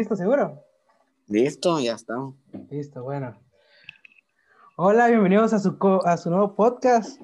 [0.00, 0.64] ¿Listo, seguro?
[1.28, 2.34] Listo, ya estamos.
[2.70, 3.38] Listo, bueno.
[4.76, 5.76] Hola, bienvenidos a su,
[6.06, 7.20] a su nuevo podcast,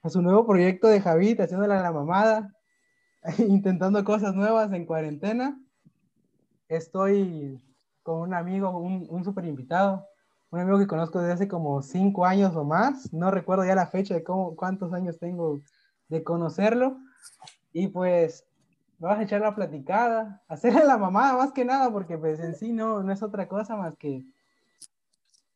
[0.00, 2.54] a su nuevo proyecto de Javid, haciéndole la mamada,
[3.38, 5.60] intentando cosas nuevas en cuarentena.
[6.68, 7.60] Estoy
[8.04, 10.06] con un amigo, un, un super invitado,
[10.50, 13.12] un amigo que conozco desde hace como cinco años o más.
[13.12, 15.62] No recuerdo ya la fecha de cómo, cuántos años tengo
[16.06, 16.96] de conocerlo.
[17.72, 18.46] Y pues
[18.98, 22.72] vamos a echar la platicada, hacerle la mamada más que nada, porque pues en sí
[22.72, 24.24] no, no es otra cosa más que...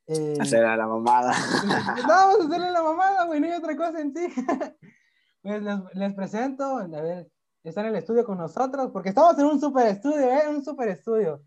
[0.06, 1.32] eh, Hacer a la mamada.
[2.02, 4.28] no, vamos a hacerle la mamada, güey, no hay otra cosa en sí.
[5.42, 7.28] pues les, les presento, a ver,
[7.64, 10.48] están en el estudio con nosotros, porque estamos en un super estudio, ¿eh?
[10.48, 11.42] Un super estudio.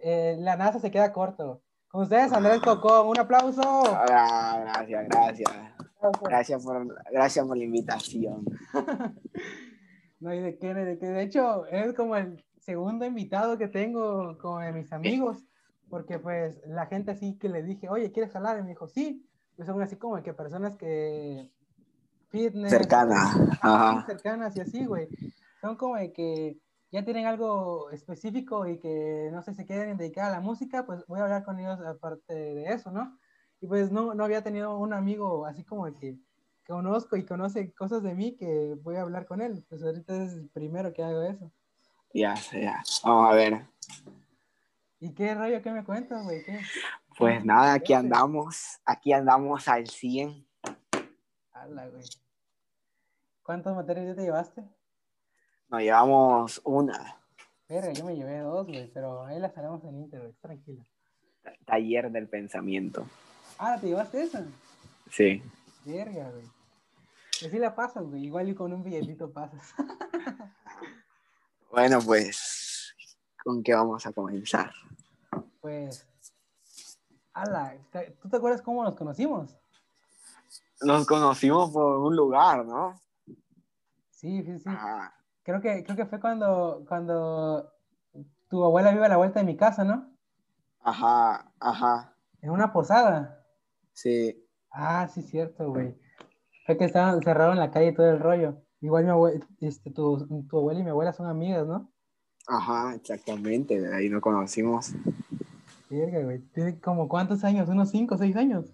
[0.00, 1.62] Eh, la NASA se queda corto.
[1.88, 3.62] Con ustedes, Andrés Cocón, un aplauso.
[3.62, 5.50] Ah, gracias, gracias.
[6.22, 8.44] Gracias por, gracias por la invitación.
[10.20, 11.06] No hay de qué, de qué.
[11.06, 15.44] De hecho, es como el segundo invitado que tengo con mis amigos,
[15.88, 18.58] porque pues la gente así que le dije, oye, ¿quieres hablar?
[18.58, 19.24] Y me dijo, sí.
[19.56, 21.50] Pues son así como que personas que
[22.30, 22.70] fitness.
[22.70, 23.22] Cercana.
[23.60, 24.06] Ajá, Ajá.
[24.06, 25.08] cercanas y así, güey.
[25.60, 26.58] Son como de que
[26.92, 31.04] ya tienen algo específico y que no sé, se quieren dedicar a la música, pues
[31.06, 33.18] voy a hablar con ellos aparte de eso, ¿no?
[33.60, 36.16] Y pues no, no había tenido un amigo así como el que
[36.68, 39.64] conozco y conoce cosas de mí que voy a hablar con él.
[39.68, 41.50] Pues ahorita es el primero que hago eso.
[42.12, 42.82] Ya, ya.
[43.02, 43.66] Vamos a ver.
[45.00, 46.44] ¿Y qué rollo que me cuentas, güey?
[46.44, 46.60] ¿Qué?
[47.16, 48.80] Pues nada, aquí andamos.
[48.84, 50.46] Aquí andamos al 100.
[51.52, 52.04] Hala, güey.
[53.42, 54.62] ¿Cuántas materias ya te llevaste?
[55.68, 57.16] Nos llevamos una.
[57.66, 60.32] Verga, yo me llevé dos, güey, pero ahí las haremos en Inter, güey.
[60.34, 60.84] Tranquilo.
[61.64, 63.06] Taller del pensamiento.
[63.58, 64.44] Ah, ¿te llevaste esa?
[65.10, 65.42] Sí.
[65.86, 66.57] Verga, güey.
[67.40, 68.24] Que sí la pasas, güey.
[68.24, 69.74] Igual y con un billetito pasas.
[71.70, 72.94] Bueno, pues,
[73.44, 74.72] ¿con qué vamos a comenzar?
[75.60, 76.06] pues.
[77.34, 79.54] Ala, ¿te- ¿tú te acuerdas cómo nos conocimos?
[80.80, 82.98] Nos conocimos por un lugar, ¿no?
[84.10, 84.64] Sí, sí, sí.
[84.68, 85.14] Ajá.
[85.42, 87.70] Creo que, creo que fue cuando, cuando
[88.48, 90.10] tu abuela vive a la vuelta de mi casa, ¿no?
[90.80, 92.16] Ajá, ajá.
[92.40, 93.44] En una posada.
[93.92, 94.42] Sí.
[94.70, 95.96] Ah, sí, cierto, güey.
[96.68, 98.60] Fue que estaban cerrados en la calle todo el rollo.
[98.82, 101.90] Igual mi abue- este, tu, tu abuela y mi abuela son amigas, ¿no?
[102.46, 103.80] Ajá, exactamente.
[103.80, 104.92] De ahí nos conocimos.
[105.88, 106.40] Verga, güey.
[106.52, 107.70] ¿Tiene como cuántos años?
[107.70, 108.66] ¿Unos cinco o seis años?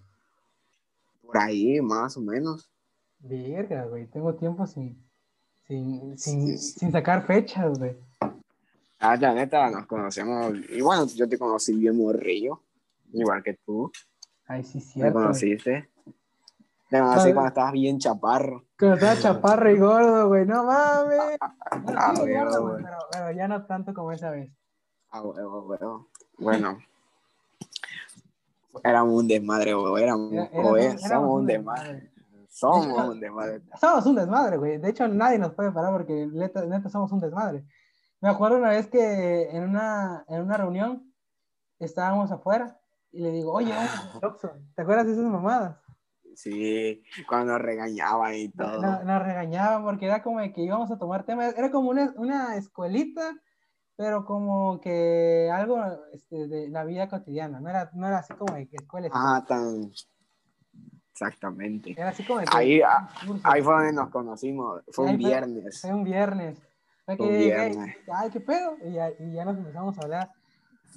[1.21, 2.69] Por ahí, más o menos.
[3.19, 4.07] Verga, güey.
[4.07, 5.01] Tengo tiempo sin,
[5.65, 6.57] sin, sin, Sí.
[6.57, 7.95] sin sacar fechas, güey.
[8.99, 10.53] Ah, la neta, nos conocemos.
[10.69, 12.59] Y bueno, yo te conocí bien morrillo.
[13.13, 13.89] Igual que tú.
[14.47, 15.13] Ay, sí, Me cierto.
[15.13, 15.23] güey.
[15.27, 15.89] conociste.
[17.03, 18.65] Ah, cuando estabas bien chaparro.
[18.77, 20.45] Cuando estaba chaparro y gordo, güey.
[20.45, 21.17] No mames.
[21.83, 22.71] Bueno, Ah, sigo güey, gordo, güey.
[22.73, 24.51] güey, pero, pero ya no tanto como esa vez.
[25.11, 26.07] Ah, huevo, huevo.
[26.37, 26.77] Bueno.
[28.83, 31.93] Éramos un desmadre, o éramos, Era- éramos- éramos somos un desmadre.
[31.93, 32.11] desmadre.
[32.49, 33.61] Somos un desmadre.
[33.79, 34.77] Somos un desmadre, güey.
[34.77, 37.65] De hecho, nadie nos puede parar porque neta, neta somos un desmadre.
[38.21, 41.13] Me acuerdo una vez que en una, en una reunión
[41.79, 42.79] estábamos afuera
[43.11, 43.73] y le digo, oye,
[44.21, 44.51] Oxxo.
[44.75, 45.77] ¿Te acuerdas de esas mamadas?
[46.35, 48.81] Sí, cuando nos regañaban y todo.
[48.81, 51.57] No- Nos regañaban porque era como de que íbamos a tomar temas.
[51.57, 53.33] Era como una, una escuelita,
[53.97, 55.81] pero como que algo
[56.13, 57.59] este, de la vida cotidiana.
[57.59, 59.09] No era, no era así como de que escuela.
[59.13, 59.91] Ah, tan.
[61.11, 61.91] Exactamente.
[61.97, 62.57] Era así como de que.
[62.57, 63.07] Ahí, ah.
[63.43, 64.81] Ahí fue donde nos conocimos.
[64.91, 65.79] Fue un viernes.
[65.81, 66.57] Fue un viernes.
[67.05, 67.95] Fue que Un llegué, viernes.
[68.13, 68.75] ay, qué pedo.
[68.83, 70.31] Y ya, y ya nos empezamos a hablar.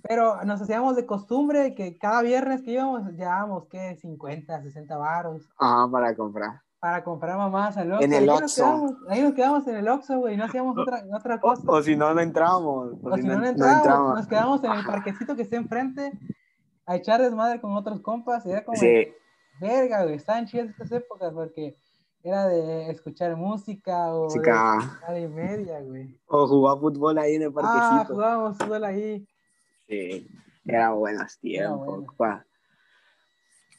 [0.07, 3.97] Pero nos hacíamos de costumbre que cada viernes que íbamos, llevábamos, ¿qué?
[3.97, 6.61] 50, 60 baros Ajá, para comprar.
[6.81, 8.05] para comprar mamás al Oxxo.
[8.05, 8.63] En el ahí Oxxo.
[8.63, 11.63] quedamos- Ahí nos quedamos en el Oxxo, güey, no hacíamos otra, otra O, cosa.
[11.67, 12.93] o si no, no entramos.
[13.03, 16.13] O si no, no entrábamos, nos quedamos en el parquecito que está enfrente
[16.87, 18.47] a echar desmadre con otros compas.
[18.47, 19.09] Y era como, Sí,
[19.61, 21.77] verga, güey, estaban chidas estas épocas porque
[22.23, 24.79] era de escuchar música o chica.
[25.09, 26.17] de y media, güey.
[26.29, 28.15] O jugar fútbol ahí en el Ah, parquecito.
[28.15, 29.27] jugábamos fútbol ahí.
[29.89, 30.29] Sí,
[30.67, 31.87] eran buenos tiempos.
[31.87, 32.15] bueno.
[32.17, 32.45] pa.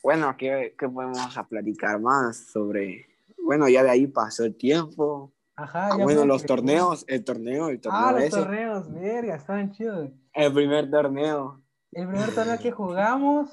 [0.02, 1.20] Bueno, ¿qué, qué podemos
[1.50, 3.06] platicar más sobre?
[3.44, 5.34] Bueno, ya de ahí pasó el tiempo.
[5.56, 8.38] Ajá, Ah, ya bueno, los torneos, el torneo, el torneo Ah, los ese.
[8.38, 10.10] torneos, verga, estaban chidos.
[10.34, 11.62] El primer torneo.
[11.92, 13.50] El primer torneo que jugamos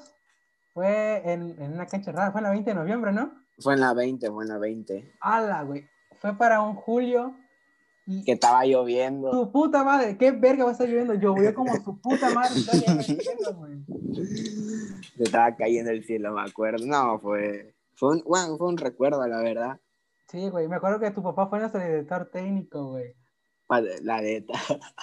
[0.73, 3.33] fue en, en una cancha rara, fue en la 20 de noviembre, ¿no?
[3.59, 5.15] Fue en la 20, fue en la 20.
[5.19, 5.85] Ala, güey.
[6.21, 7.35] Fue para un julio
[8.25, 9.31] Que estaba lloviendo.
[9.31, 11.13] su puta madre, qué verga va a estar lloviendo.
[11.15, 12.55] Llovió como su puta madre.
[15.17, 16.85] Se estaba cayendo el cielo, me acuerdo.
[16.85, 19.79] No, fue, fue, un, bueno, fue un recuerdo, la verdad.
[20.29, 23.13] Sí, güey, me acuerdo que tu papá fue nuestro director técnico, güey.
[24.01, 24.53] La neta.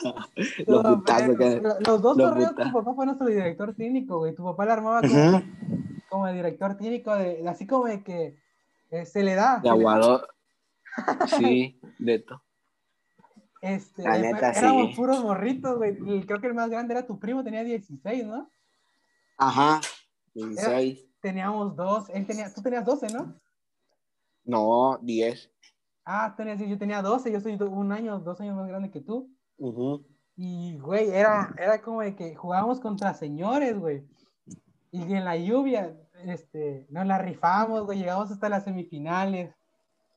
[0.03, 0.15] No,
[0.67, 1.61] Los putazos que.
[1.61, 4.35] Los dos los torneos tu papá fue nuestro director técnico, güey.
[4.35, 5.43] Tu papá la armaba como,
[6.09, 8.39] como el director técnico, de, así como de que
[8.91, 9.61] eh, se le da.
[9.63, 10.29] De aguador.
[11.27, 12.44] Sí, de todo.
[13.65, 14.95] Este, La neta, éramos sí.
[14.95, 15.97] puros morritos, güey.
[16.05, 18.51] Y Creo que el más grande era tu primo, tenía 16, ¿no?
[19.39, 19.81] Ajá.
[20.35, 21.03] 16.
[21.23, 23.41] Teníamos dos, él tenía, tú tenías 12, ¿no?
[24.45, 25.51] No, 10.
[26.05, 29.35] Ah, tenías, yo tenía 12, yo soy un año, dos años más grande que tú.
[29.57, 30.05] Ujú.
[30.37, 34.07] Y, güey, era, era como de que jugábamos contra señores, güey.
[34.91, 35.97] Y en la lluvia,
[36.27, 39.55] este, nos la rifamos, güey, llegamos hasta las semifinales.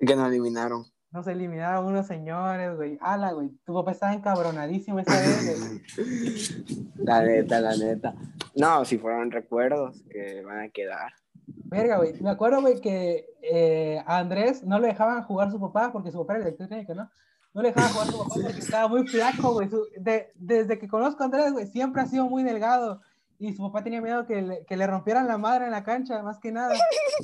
[0.06, 0.84] Que nos eliminaron.
[1.12, 2.98] Nos eliminaron unos señores, güey.
[3.02, 3.50] Ala, güey.
[3.66, 6.88] Tu papá estaba encabronadísimo esa vez, güey.
[6.98, 8.14] La neta, la neta.
[8.56, 11.14] No, si fueron recuerdos que van a quedar.
[11.46, 12.20] Verga, güey.
[12.22, 16.18] Me acuerdo, güey, que eh, a Andrés no le dejaban jugar su papá, porque su
[16.20, 17.10] papá era director técnico, ¿no?
[17.54, 19.70] No le dejaban jugar su papá porque estaba muy flaco, güey.
[19.98, 23.02] De- desde que conozco a Andrés, güey, siempre ha sido muy delgado.
[23.40, 26.22] Y su papá tenía miedo que le, que le rompieran la madre en la cancha,
[26.24, 26.74] más que nada.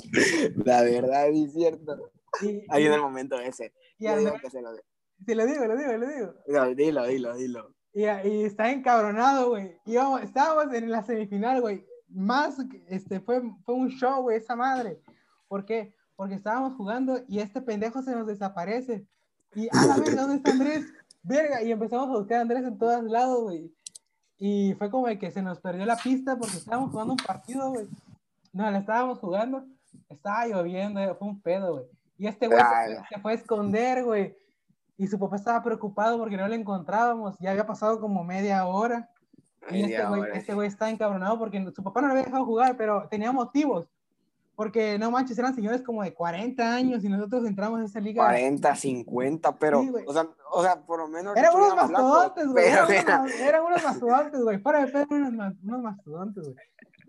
[0.64, 2.10] La verdad, es cierto.
[2.42, 3.72] Y, Ahí en el momento ese.
[3.98, 6.34] y Yo digo Andrés, que se lo lo digo, lo digo, lo digo.
[6.48, 7.74] No, dilo, dilo, dilo.
[7.92, 9.78] Y, y está encabronado, güey.
[9.86, 11.86] Íbamos- estábamos en la semifinal, güey.
[12.08, 12.56] Más,
[12.88, 15.00] este, fue, fue un show, güey, esa madre.
[15.48, 15.94] ¿Por qué?
[16.16, 19.06] Porque estábamos jugando y este pendejo se nos desaparece.
[19.54, 20.84] Y a la verga, ¿dónde está Andrés?
[21.22, 23.72] Verga, y empezamos a buscar a Andrés en todos lados, güey.
[24.36, 27.86] Y fue como que se nos perdió la pista porque estábamos jugando un partido, güey.
[28.52, 29.64] No, la estábamos jugando.
[30.08, 31.86] Estaba lloviendo, fue un pedo, güey.
[32.18, 34.36] Y este güey se, se fue a esconder, güey.
[34.96, 37.36] Y su papá estaba preocupado porque no lo encontrábamos.
[37.40, 39.10] Ya había pasado como media hora.
[39.70, 40.34] Y este Media güey, hora.
[40.34, 43.88] este güey está encabronado porque su papá no lo había dejado jugar, pero tenía motivos.
[44.56, 48.22] Porque no manches, eran señores como de 40 años y nosotros entramos en esa liga.
[48.22, 51.36] 40, 50, pero, Sí, o, sea, o sea, por lo menos.
[51.36, 52.64] Eran unos mastodontes, güey.
[52.68, 54.58] Eran, era- eran unos mastodontes, güey.
[54.58, 56.56] Para de pedo, unos, unos mastodontes, güey.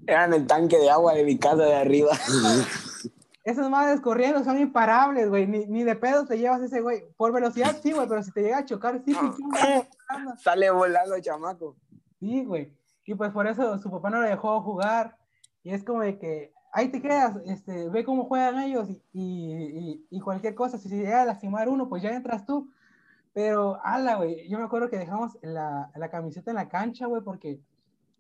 [0.08, 2.12] Eran el tanque de agua de mi casa de arriba.
[3.46, 5.46] Esas madres corriendo son imparables, güey.
[5.46, 7.04] Ni, ni de pedo te llevas ese güey.
[7.16, 9.32] Por velocidad, sí, güey, pero si te llega a chocar, sí, güey.
[10.44, 11.76] Sale volando, chamaco.
[12.20, 12.76] Sí, güey.
[13.06, 15.16] Y pues por eso su papá no lo dejó jugar.
[15.62, 20.08] Y es como de que ahí te quedas, este, ve cómo juegan ellos y, y,
[20.10, 20.80] y cualquier cosa.
[20.80, 22.72] Si se llega a lastimar uno, pues ya entras tú.
[23.32, 27.22] Pero, ala, güey, yo me acuerdo que dejamos la, la camiseta en la cancha, güey,
[27.22, 27.60] porque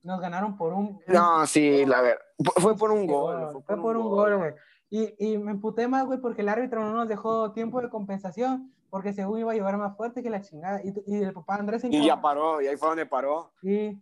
[0.04, 1.00] nos ganaron por un...
[1.08, 2.22] No, sí, la verdad.
[2.58, 3.64] Fue por un gol.
[3.66, 4.54] Fue por un gol, güey.
[4.98, 8.72] Y, y me emputé más, güey, porque el árbitro no nos dejó tiempo de compensación,
[8.90, 10.82] porque según iba a llevar más fuerte que la chingada.
[10.84, 13.52] Y, y el papá Andrés Y ya paró, y ahí fue donde paró.
[13.62, 14.02] Sí.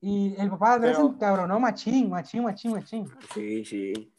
[0.00, 3.08] Y el papá Andrés Pero- se encabronó machín, machín, machín, machín.
[3.34, 4.14] Sí, sí.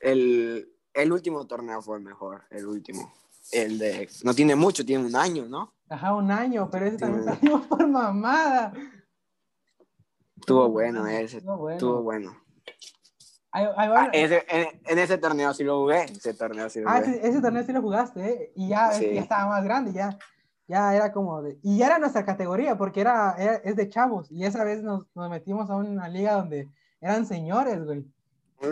[0.00, 3.12] El, el último torneo fue el mejor, el último.
[3.52, 4.08] El de.
[4.24, 5.74] No tiene mucho, tiene un año, ¿no?
[5.88, 8.72] Ajá, un año, pero ese también salimos por mamada.
[10.36, 11.38] Estuvo bueno ese.
[11.38, 11.76] Estuvo bueno.
[11.76, 12.36] Estuvo bueno.
[13.52, 16.04] Ah, ese- en, en ese torneo sí lo jugué.
[16.04, 18.52] Ese torneo sí lo Ah, ese, ese torneo sí lo jugaste, ¿eh?
[18.54, 19.12] Y ya, Sí.
[19.14, 20.16] ya estaba más grande, ya.
[20.68, 21.58] Ya era como de...
[21.62, 24.30] Y ya era nuestra categoría, porque era, era- es de chavos.
[24.30, 26.68] Y esa vez nos, nos metimos a una liga donde
[27.00, 28.04] eran señores, güey.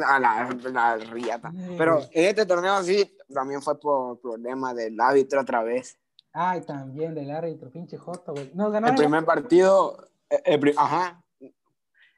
[0.07, 1.50] A la, la riata.
[1.50, 5.99] Sí, Pero en este torneo sí, también fue por problema del árbitro otra vez.
[6.33, 8.52] Ay, también del árbitro, pinche joto, güey.
[8.55, 11.21] Nos El primer partido, el, el pri- ajá.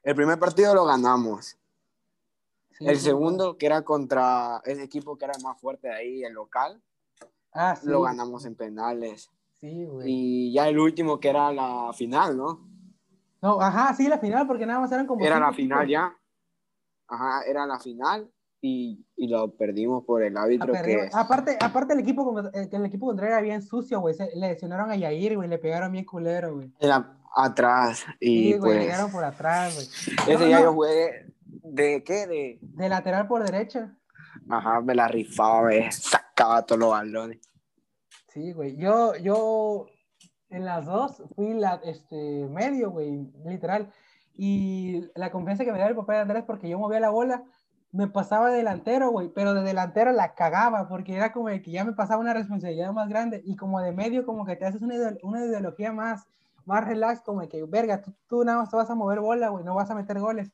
[0.03, 1.57] El primer partido lo ganamos.
[2.89, 6.33] El segundo, que era contra ese equipo que era el más fuerte de ahí, el
[6.33, 6.81] local,
[7.53, 7.87] Ah, sí.
[7.87, 9.29] lo ganamos en penales.
[9.59, 10.05] Sí, güey.
[10.09, 12.67] Y ya el último, que era la final, ¿no?
[13.41, 15.23] No, ajá, sí, la final, porque nada más eran como...
[15.25, 16.15] Era la final ya.
[17.07, 21.09] Ajá, era la final y, y lo perdimos por el La árbitro que...
[21.11, 24.13] Aparte, aparte el equipo, eh, el equipo contrario era bien sucio, güey.
[24.15, 25.49] Se- Le lesionaron a Yair, güey.
[25.49, 26.71] Le pegaron bien culero, güey.
[26.79, 29.87] Era atrás y Sí, güey, le pues llegaron por atrás, güey.
[30.35, 30.63] ese No, ya no.
[30.65, 31.30] yo jugué
[31.73, 33.95] de qué de De lateral por derecha.
[34.49, 37.39] ajá me la rifaba me sacaba todos los balones
[38.33, 38.77] Sí, güey.
[38.77, 39.87] Yo, yo
[40.49, 43.91] en las dos fui la, este, medio, güey, literal.
[44.33, 47.43] Y la confianza que me daba el papá de Andrés porque yo movía la bola,
[47.91, 51.83] me pasaba de delantero, güey, pero de delantero la cagaba porque era como que ya
[51.83, 54.95] me pasaba una responsabilidad más grande y como de medio como que te haces una,
[54.95, 56.25] ideo- una ideología más,
[56.63, 59.65] más relax, como que, verga, tú, tú nada más te vas a mover bola, güey,
[59.65, 60.49] no vas a meter goles.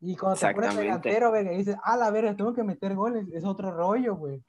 [0.00, 3.26] Y cuando te pones delantero, verga, y dices, a la verga, tengo que meter goles,
[3.32, 4.42] es otro rollo, güey.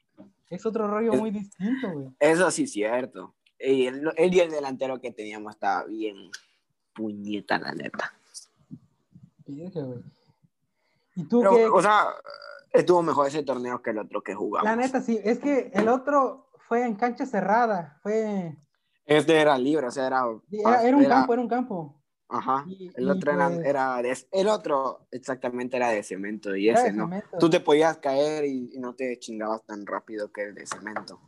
[0.50, 2.08] Es otro rollo Es- muy distinto, güey.
[2.20, 6.32] eso sí es cierto y el, el el delantero que teníamos estaba bien
[6.96, 8.12] puñeta la neta
[9.46, 10.00] Virgen, güey.
[11.16, 11.66] ¿Y tú Pero, qué?
[11.68, 12.08] o sea
[12.74, 15.90] estuvo mejor ese torneo que el otro que jugamos La neta, sí, es que el
[15.90, 18.56] otro fue en cancha cerrada, fue...
[19.06, 20.24] Este era libre, o sea, era.
[20.52, 22.01] Era, era un campo, era un campo.
[22.34, 22.66] Ajá.
[22.68, 26.70] Y- el y otro era, pues- era de- el otro exactamente era de cemento y
[26.70, 27.04] Era ese no.
[27.06, 27.38] cemento.
[27.40, 31.20] Tú te podías caer y, y no te chingabas tan rápido que el de cemento.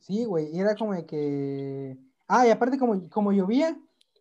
[0.00, 1.96] Sí, güey, y era como que...
[2.28, 3.76] Ah, y aparte como, como llovía,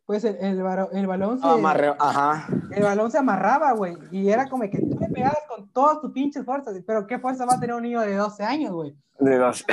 [0.08, 0.60] pues el, el,
[0.94, 1.46] el balón se...
[1.48, 2.48] Amarre- ajá.
[2.72, 6.12] El balón se amarraba, güey, y era como que tú le pegabas con todas tus
[6.12, 8.96] pinches fuerzas, pero ¿qué fuerza va a tener un niño de 12 años, güey?
[9.20, 9.64] De los...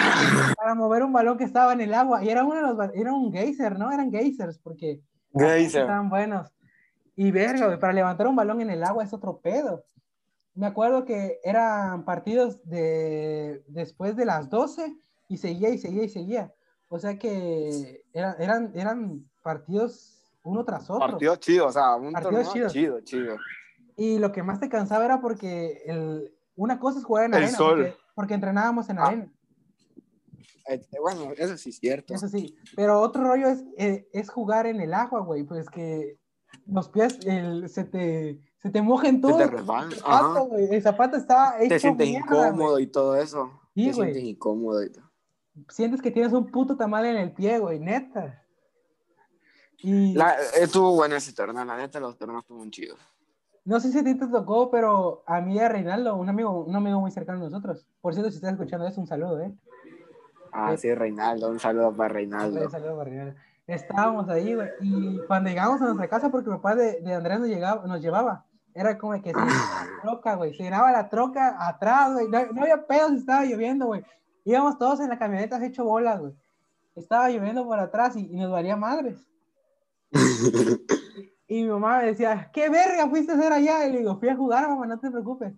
[0.56, 3.12] Para mover un balón que estaba en el agua, y era uno de los, era
[3.14, 3.90] un geyser, ¿no?
[3.90, 5.00] Eran geysers, porque
[5.34, 5.82] Geyser.
[5.82, 6.52] estaban buenos.
[7.16, 9.84] Y verga, güey, para levantar un balón en el agua es otro pedo.
[10.54, 14.94] Me acuerdo que eran partidos de después de las 12
[15.28, 16.52] y seguía y seguía y seguía.
[16.88, 21.12] O sea que eran, eran, eran partidos uno tras otro.
[21.12, 22.72] Partido chido, o sea, un Partidos chidos.
[22.72, 23.36] chido, chido.
[23.96, 27.42] Y lo que más te cansaba era porque el, una cosa es jugar en El
[27.44, 27.76] arena, sol.
[27.78, 29.06] Porque, porque entrenábamos en Ah.
[29.06, 29.28] arena,
[31.00, 32.14] bueno, eso sí es cierto.
[32.14, 32.54] eso sí.
[32.76, 36.18] Pero otro rollo es, eh, es jugar en el agua, güey, pues que
[36.66, 39.36] los pies el- se te se te mojen Se todo.
[39.38, 39.90] te el resbalan,
[40.70, 43.50] El zapato está hecho Te sientes mierda, incómodo y todo eso.
[43.74, 45.10] Sí, te sientes incómodo y todo.
[45.68, 48.42] Sientes que tienes un puto tamal en el pie, güey, neta.
[49.78, 52.98] Y La, estuvo bueno ese torneo, la neta, los torneos estuvieron chidos.
[53.64, 56.64] no sé si a ti te tocó, pero a mí y a Reinaldo, un amigo,
[56.64, 57.86] un amigo muy cercano a nosotros.
[58.00, 59.52] Por cierto, si estás escuchando eso, un saludo, ¿eh?
[60.52, 62.60] Ah, sí, Reinaldo, un saludo para Reinaldo.
[62.62, 63.34] Un saludo para Reinaldo.
[63.66, 67.40] Estábamos ahí, güey, y cuando llegamos a nuestra casa, porque el papá de, de Andrés
[67.40, 68.44] nos, llegaba, nos llevaba,
[68.74, 72.62] era como que se la troca, güey, se llenaba la troca atrás, güey, no, no
[72.62, 74.04] había pedos, estaba lloviendo, güey.
[74.44, 76.34] Íbamos todos en la camioneta hecho bolas, güey.
[76.96, 79.26] Estaba lloviendo por atrás y, y nos valía madres.
[81.52, 83.86] Y mi mamá me decía, ¿qué verga fuiste a hacer allá?
[83.86, 85.52] Y le digo, fui a jugar, mamá, no te preocupes.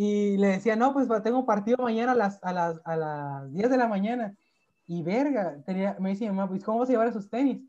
[0.00, 3.68] Y le decía, no, pues tengo partido mañana a las, a las, a las 10
[3.68, 4.32] de la mañana.
[4.86, 7.60] Y verga, tenía, me dice mi mamá, pues ¿cómo vas a llevar esos tenis?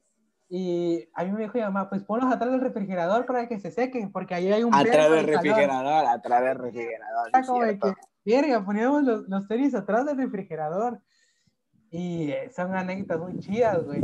[0.47, 3.71] Y a mí me dijo mi mamá, pues ponlos atrás del refrigerador para que se
[3.71, 5.43] sequen, porque ahí hay un Atrás del de calor".
[5.43, 7.29] refrigerador, atrás del refrigerador.
[7.29, 7.93] Era sí, como de que,
[8.25, 10.99] verga, poníamos los, los tenis atrás del refrigerador.
[11.89, 14.03] Y eh, son anécdotas muy chidas, güey.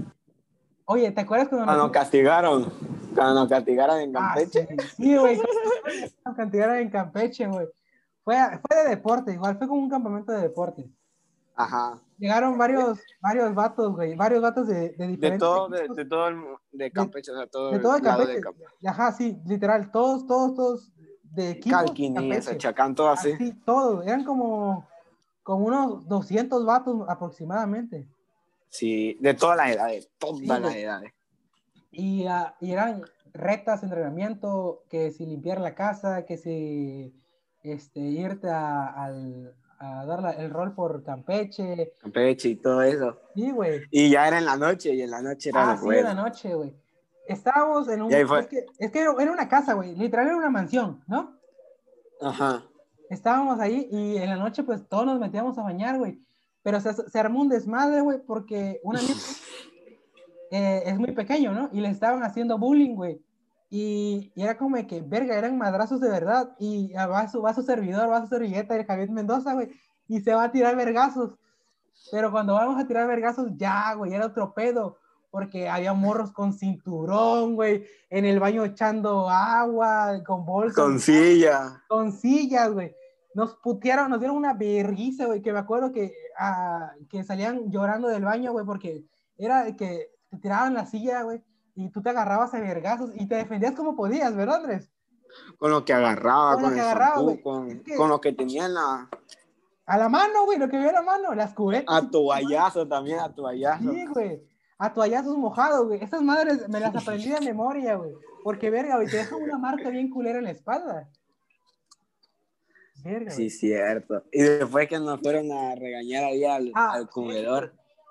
[0.86, 2.74] Oye, ¿te acuerdas cuando Cuando nos castigaron,
[3.13, 4.67] cuando nos castigaron en Ah, Campeche.
[4.67, 5.39] sí, sí, güey.
[6.25, 7.67] Nos castigaron en Campeche, güey.
[8.25, 8.36] Fue,
[8.67, 10.89] fue de deporte, igual, fue como un campamento de deporte.
[11.55, 12.01] Ajá.
[12.17, 16.27] Llegaron varios, varios vatos, güey, varios vatos de, de De diferentes todo, de, de todo
[16.27, 18.38] el de Campeche, o sea, todo de todo el lado Campeche.
[18.38, 18.88] de Campeche.
[18.88, 20.91] Ajá, sí, literal, todos, todos, todos
[21.22, 21.77] de equipos.
[21.79, 23.34] Calquini, Chacán, todo así.
[23.34, 24.88] Así, todos, eran como,
[25.44, 28.08] como unos 200 vatos aproximadamente.
[28.70, 31.13] Sí, de todas las edades, todas Sí, las edades.
[31.91, 33.03] Y, ah, y eran
[33.34, 37.13] retas, entrenamiento, que si limpiar la casa, que si
[37.65, 41.93] este, irte a, al- a dar la- el rol por Campeche.
[42.01, 43.19] Campeche y todo eso.
[43.36, 43.81] Sí, güey.
[43.91, 46.13] Y ya era en la noche, y en la noche era Ah, sí, en la
[46.13, 46.74] noche, güey.
[47.27, 48.13] Estábamos en un...
[48.13, 49.95] Es que, es que era una casa, güey.
[49.95, 51.36] Literal era una mansión, ¿no?
[52.22, 52.63] Ajá.
[53.10, 56.19] Estábamos ahí y en la noche pues todos nos metíamos a bañar, güey.
[56.63, 59.13] Pero se, se armó un desmadre, güey, porque un amigo
[60.51, 61.69] eh, es muy pequeño, ¿no?
[61.72, 63.22] Y le estaban haciendo bullying, güey.
[63.77, 66.55] Y, y era como de que, verga, eran madrazos de verdad.
[66.60, 69.70] Y va su, va su servidor, va su servilleta, el Javier Mendoza, güey.
[70.08, 71.38] Y se va a tirar vergazos.
[72.10, 74.98] Pero cuando vamos a tirar vergazos, ya, güey, era otro pedo.
[75.29, 77.86] Porque había morros con cinturón, güey.
[78.10, 81.84] En el baño echando agua, con bolsas Con silla.
[81.89, 82.96] con sillas, güey.
[83.34, 88.08] Nos putearon, nos dieron una vergüenza, güey, que me acuerdo que, ah, que salían llorando
[88.08, 89.03] del baño, güey, porque
[89.38, 91.44] era que te tiraban la silla, güey,
[91.75, 94.89] y tú te agarrabas a vergazos y te defendías como podías, ¿verdad, Andrés?
[95.58, 98.10] Con lo que agarraba, Con con, lo que el agarraba, shampoo, con, Es que- con
[98.10, 99.10] lo que tenía en la.
[99.88, 101.94] A la mano, güey, lo que veo a la mano, las cubetas.
[101.96, 103.91] A toallazo también, a toallazo.
[103.91, 104.41] Sí, güey.
[104.79, 106.01] A toallazos mojados, güey.
[106.03, 108.13] Esas madres me las aprendí de memoria, güey.
[108.44, 111.08] Porque, verga, güey, te dejan una marca bien culera en la espalda.
[113.03, 113.50] Verga, Sí, güey.
[113.51, 114.24] cierto.
[114.32, 117.10] Y después que nos fueron a regañar ahí al, Ah, al sí.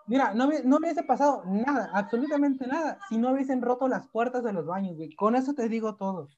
[0.07, 4.07] Mira, no, me- no me hubiese pasado nada, absolutamente nada, si no hubiesen roto las
[4.09, 5.15] puertas de los baños, güey.
[5.15, 6.29] Con eso te digo todo.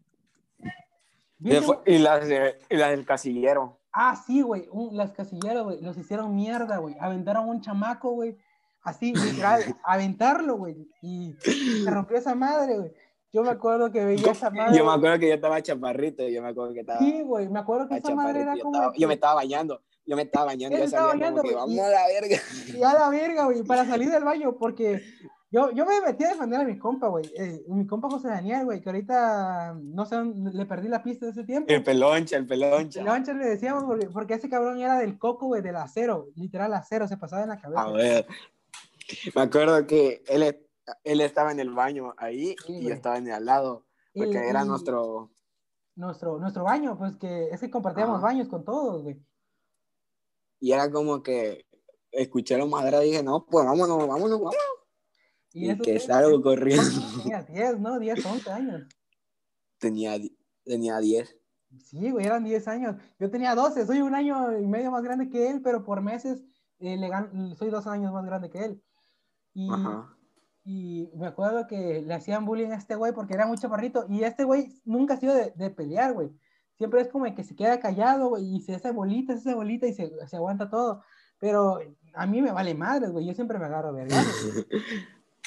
[1.38, 3.78] Y, las, de- y las del casillero.
[3.92, 6.96] Ah, sí, güey, un- las casilleras, güey, los hicieron mierda, güey.
[7.00, 8.36] Aventaron un chamaco, güey,
[8.82, 10.88] así, literal, aventarlo, güey.
[11.02, 12.92] Y se rompió esa madre, güey.
[13.32, 14.78] Yo me acuerdo que veía esa madre.
[14.78, 16.26] Yo me acuerdo que yo estaba chaparrito.
[16.26, 16.98] Yo me acuerdo que estaba.
[17.00, 18.76] Sí, güey, me acuerdo que esa madre era yo, como.
[18.76, 19.82] estaba- que- yo me estaba bañando.
[20.06, 20.78] Yo me estaba bañando.
[20.78, 22.36] Yo estaba como bañando, que güey, y- vamos a la verga.
[22.68, 25.02] Y a la verga, güey, para salir del baño, porque
[25.50, 27.24] yo, yo me metí a defender a mi compa, güey.
[27.36, 31.32] Eh, mi compa José Daniel, güey, que ahorita no sé, le perdí la pista de
[31.32, 31.72] ese tiempo.
[31.72, 33.02] El peloncha, el peloncha.
[33.02, 37.08] Loncha le decíamos, porque, porque ese cabrón era del coco, güey, del acero, literal acero,
[37.08, 37.82] se pasaba en la cabeza.
[37.82, 38.26] A ver.
[39.34, 40.42] Me acuerdo que él,
[41.04, 44.48] él estaba en el baño ahí Sí, y yo estaba en el al lado, porque
[44.48, 45.30] era nuestro...
[45.94, 48.26] Nuestro, nuestro baño, pues que es que compartíamos Ajá.
[48.26, 49.16] baños con todos, güey.
[50.60, 51.66] Y era como que
[52.10, 54.54] escuché la madera y dije, no, pues vámonos, vámonos, vámonos.
[55.52, 56.82] Y, eso que salgo corriendo.
[57.22, 57.98] Tenías 10, ¿no?
[57.98, 58.82] 10, 11 años.
[59.78, 60.16] tenía,
[60.64, 61.36] tenía 10.
[61.78, 62.96] Sí, güey, eran 10 años.
[63.18, 66.42] Yo tenía 12, soy un año y medio más grande que él, pero por meses
[66.78, 68.82] eh, le gan- soy dos años más grande que él.
[69.54, 70.16] Y, Ajá.
[70.64, 74.06] y me acuerdo que le hacían bullying a este güey porque era muy chaparrito.
[74.08, 76.30] Y este güey nunca ha sido de, de pelear, güey.
[76.78, 79.86] Siempre es como que se queda callado, güey, y se hace bolita, se hace bolita
[79.86, 81.02] y se, se aguanta todo.
[81.38, 81.78] Pero
[82.14, 83.26] a mí me vale madres, güey.
[83.26, 84.22] Yo siempre me agarro de verdad.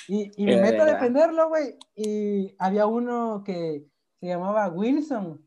[0.07, 1.75] Y, y me meto a defenderlo, güey.
[1.95, 3.85] Y había uno que
[4.19, 5.39] se llamaba Wilson.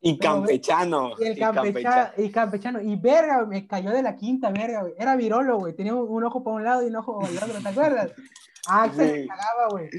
[0.00, 1.12] Y Pero, campechano.
[1.18, 2.80] Y el y campecha- y campechano.
[2.80, 4.94] Y verga, me cayó de la quinta, verga, güey.
[4.98, 5.74] Era virolo, güey.
[5.74, 8.12] Tenía un, un ojo para un lado y un ojo para el otro, ¿te acuerdas?
[8.66, 9.90] Ah, se cagaba, güey.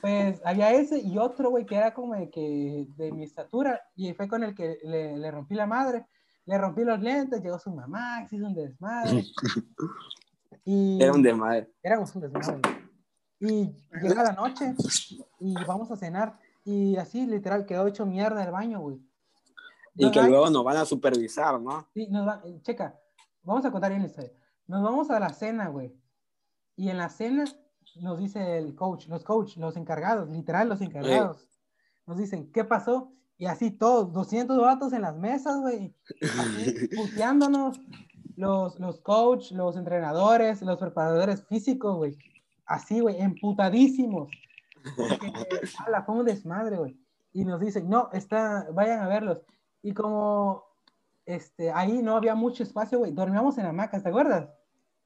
[0.00, 3.80] Pues había ese y otro, güey, que era como de, que, de mi estatura.
[3.94, 6.06] Y fue con el que le, le rompí la madre.
[6.44, 9.24] Le rompí los lentes, llegó su mamá, se hizo un desmadre.
[10.68, 11.70] Y Era un desmadre.
[11.80, 12.60] éramos un desmadre.
[13.38, 13.72] Y
[14.02, 14.74] llega la noche
[15.38, 16.38] y vamos a cenar.
[16.64, 18.98] Y así, literal, quedó hecho mierda el baño, güey.
[19.94, 21.86] Y que Ay, luego nos van a supervisar, ¿no?
[21.94, 22.98] Sí, nos va, checa,
[23.44, 24.32] vamos a contar bien la historia.
[24.66, 25.94] Nos vamos a la cena, güey.
[26.74, 27.44] Y en la cena
[28.00, 31.48] nos dice el coach, los coach, los encargados, literal los encargados.
[32.06, 33.12] Nos dicen, ¿qué pasó?
[33.38, 35.94] Y así todos, 200 vatos en las mesas, güey.
[36.96, 37.80] Puteándonos.
[38.36, 42.18] Los, los coach, los entrenadores, los preparadores físicos, güey.
[42.66, 44.28] Así, güey, emputadísimos.
[44.94, 45.32] Porque,
[45.86, 47.00] ala, fue un desmadre, güey.
[47.32, 49.38] Y nos dicen, no, está, vayan a verlos.
[49.82, 50.66] Y como
[51.26, 54.48] este, ahí no había mucho espacio, güey, dormíamos en hamacas, ¿te acuerdas?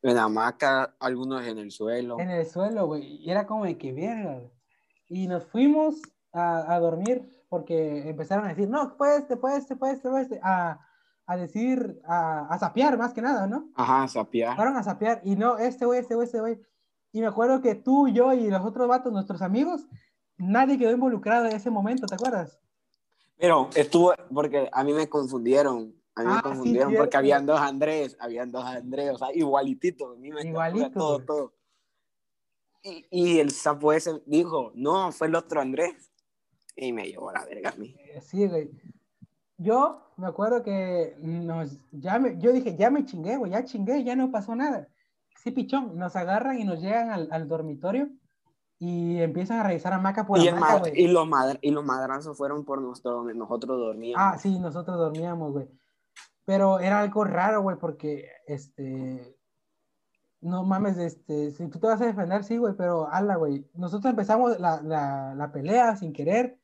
[0.02, 2.18] En hamaca, algunos en el suelo.
[2.18, 3.16] En el suelo, güey.
[3.22, 4.40] Y era como de que verga.
[5.08, 6.00] Y nos fuimos
[6.32, 10.28] a, a dormir porque empezaron a decir, no, puedes, te puedes, te puedes, te puedes,
[10.42, 10.78] a,
[11.26, 13.68] a decir, a, a sapear más que nada, ¿no?
[13.74, 14.56] Ajá, sapear.
[14.56, 16.60] Fueron a sapear y no, este güey, este güey, este güey.
[17.12, 19.86] Y me acuerdo que tú, yo y los otros vatos, nuestros amigos,
[20.38, 22.60] nadie quedó involucrado en ese momento, ¿te acuerdas?
[23.36, 25.99] Pero estuvo, porque a mí me confundieron.
[26.20, 27.04] A mí Ah, me sí, confundieron cierto.
[27.04, 30.16] porque habían dos Andrés, habían dos Andrés, o sea, igualititos.
[30.18, 31.52] A Igualito, todo, todo.
[32.82, 36.10] Y, y el sapo ese dijo, no, fue el otro Andrés.
[36.76, 37.94] Y me llevó a la verga a mí.
[37.98, 38.70] Eh, Sí, güey.
[39.58, 44.02] Yo me acuerdo que nos, ya me, yo dije, ya me chingué, güey, ya chingué,
[44.04, 44.88] ya no pasó nada.
[45.42, 48.08] Sí, pichón, nos agarran y nos llegan al, al dormitorio
[48.78, 51.28] y empiezan a revisar hamaca por Y, hamaca, y, los
[51.60, 54.16] y los madrazos fueron por nuestro, nosotros dormíamos.
[54.26, 55.68] Ah, sí, nosotros dormíamos, güey.
[56.50, 59.38] Pero era algo raro, güey, porque, este,
[60.40, 63.70] no mames, este, si tú te vas a defender, sí, güey, pero ala, güey.
[63.74, 66.58] Nosotros empezamos la, la, la pelea sin querer,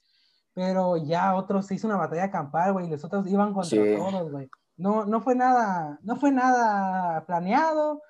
[0.55, 3.95] pero ya otros se hizo una batalla campal, güey, y los otros iban contra Sí.
[3.97, 4.51] todos, güey.
[4.77, 8.03] No, no fue nada, no fue nada planeado.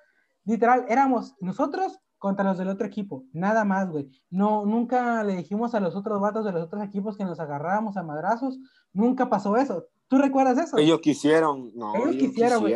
[0.47, 4.09] Literal, éramos nosotros contra los del otro equipo, nada más, güey.
[4.31, 7.99] No, nunca le dijimos a los otros vatos de los otros equipos que nos agarrábamos
[7.99, 8.59] a madrazos,
[8.95, 9.89] nunca pasó eso.
[10.09, 10.79] ¿Tú recuerdas eso?
[10.79, 12.75] Ellos quisieron, no, Ellos ellos, quisieron, güey.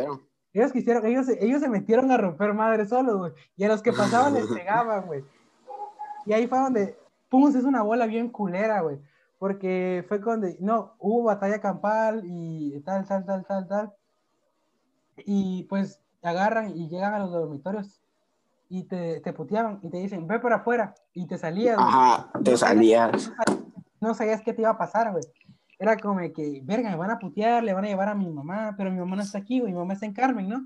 [0.53, 3.31] Ellos quisieron, ellos, se- ellos se metieron a romper madres solos, güey.
[3.55, 5.23] Y a los que pasaban les pegaban, güey.
[6.25, 6.97] Y ahí fue donde,
[7.29, 8.99] pum, hizo una bola bien culera, güey.
[9.39, 13.93] Porque fue cuando, no, hubo batalla campal y tal, tal, tal, tal, tal.
[15.17, 18.01] Y pues agarran y llegan a los dormitorios
[18.69, 20.93] y te, te puteaban y te dicen, ve por afuera.
[21.13, 21.77] Y te salías.
[21.79, 23.31] Ajá, te salías.
[23.99, 25.23] no sabías qué te iba a pasar, güey.
[25.81, 28.29] Era como de que, verga, me van a putear, le van a llevar a mi
[28.29, 30.63] mamá, pero mi mamá no está aquí, güey, mi mamá está en Carmen, ¿no?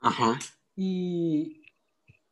[0.00, 0.38] Ajá.
[0.74, 1.62] Y,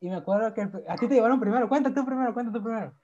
[0.00, 2.94] y me acuerdo que a ti te llevaron primero, cuenta tú primero, cuenta tú primero.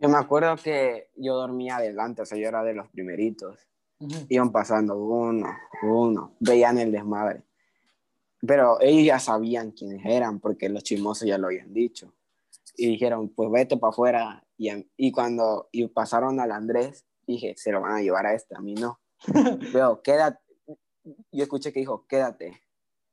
[0.00, 3.58] Yo me acuerdo que yo dormía adelante, o sea, yo era de los primeritos.
[3.98, 4.26] Ujú.
[4.28, 5.48] Iban pasando uno,
[5.82, 7.42] uno, veían el desmadre.
[8.40, 12.14] Pero ellos ya sabían quiénes eran, porque los chismosos ya lo habían dicho.
[12.76, 14.44] Y dijeron, pues vete para afuera.
[14.56, 18.56] Y, y cuando y pasaron al Andrés, dije, se lo van a llevar a este,
[18.56, 19.00] a mí no.
[19.72, 20.40] Pero quédate.
[21.32, 22.60] Yo escuché que dijo, quédate.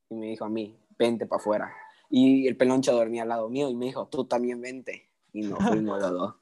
[0.10, 1.74] Y me dijo a mí, vente para afuera.
[2.10, 5.10] Y el peloncho dormía al lado mío y me dijo, tú también vente.
[5.32, 6.36] Y nos fuimos los dos.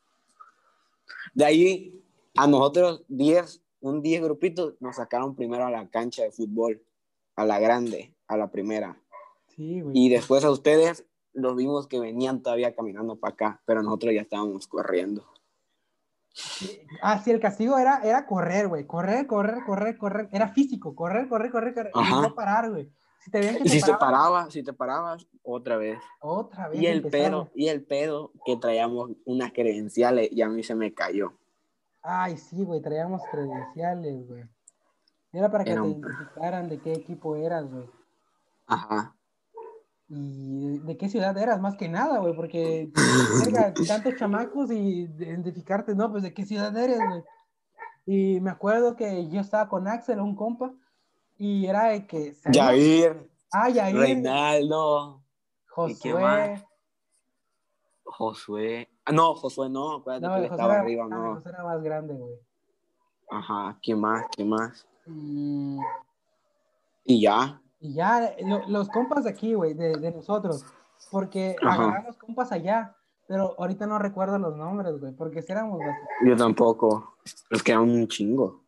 [1.33, 2.03] De ahí,
[2.35, 6.83] a nosotros 10, un 10 grupitos, nos sacaron primero a la cancha de fútbol,
[7.35, 9.01] a la grande, a la primera.
[9.55, 9.83] Sí.
[9.93, 14.21] Y después a ustedes los vimos que venían todavía caminando para acá, pero nosotros ya
[14.21, 15.25] estábamos corriendo.
[17.01, 18.85] Ah, sí, el castigo era, era correr, güey.
[18.85, 20.29] Correr, correr, correr, correr.
[20.31, 21.91] Era físico, correr, correr, correr, correr.
[21.93, 22.89] Y no parar, güey.
[23.19, 25.99] Si te que Y te si te parabas, parabas, si te parabas, otra vez.
[26.21, 30.63] otra vez Y el pedo, y el pedo que traíamos unas credenciales y a mí
[30.63, 31.33] se me cayó.
[32.01, 34.43] Ay, sí, güey, traíamos credenciales, güey.
[35.33, 37.85] Era para que Era te un- identificaran de qué equipo eras, güey.
[38.65, 39.15] Ajá.
[40.13, 42.91] Y de, qué ciudad eras, más que nada, güey, porque
[43.45, 47.23] verga, tantos chamacos y de- identificarte, no, pues de qué ciudad eres, güey.
[48.05, 50.73] Y me acuerdo que yo estaba con Axel, un compa,
[51.37, 55.23] y era de que Jair, ah, Yair, Reinaldo,
[55.87, 56.65] ¿y qué Josué?
[58.03, 58.89] Josué.
[59.05, 61.35] Ah, no, Josué no, acuérdate no, que él estaba era, arriba, ah, no.
[61.35, 62.35] José era más grande, güey.
[63.29, 64.25] Ajá, ¿qué más?
[64.35, 64.85] ¿Qué más?
[65.07, 65.77] Y,
[67.05, 67.60] Y ya.
[67.81, 70.63] Y ya, lo- los compas de aquí, güey, de, de nosotros,
[71.11, 71.83] porque Ajá.
[71.83, 72.95] agarramos compas allá,
[73.27, 77.15] pero ahorita no recuerdo los nombres, güey, porque éramos bastante Yo tampoco.
[77.49, 78.61] Es que era un chingo.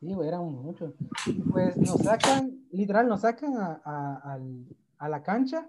[0.00, 0.92] Sí, güey, éramos muchos.
[1.50, 4.38] Pues nos sacan, literal, nos sacan a, a-
[4.98, 5.68] a la cancha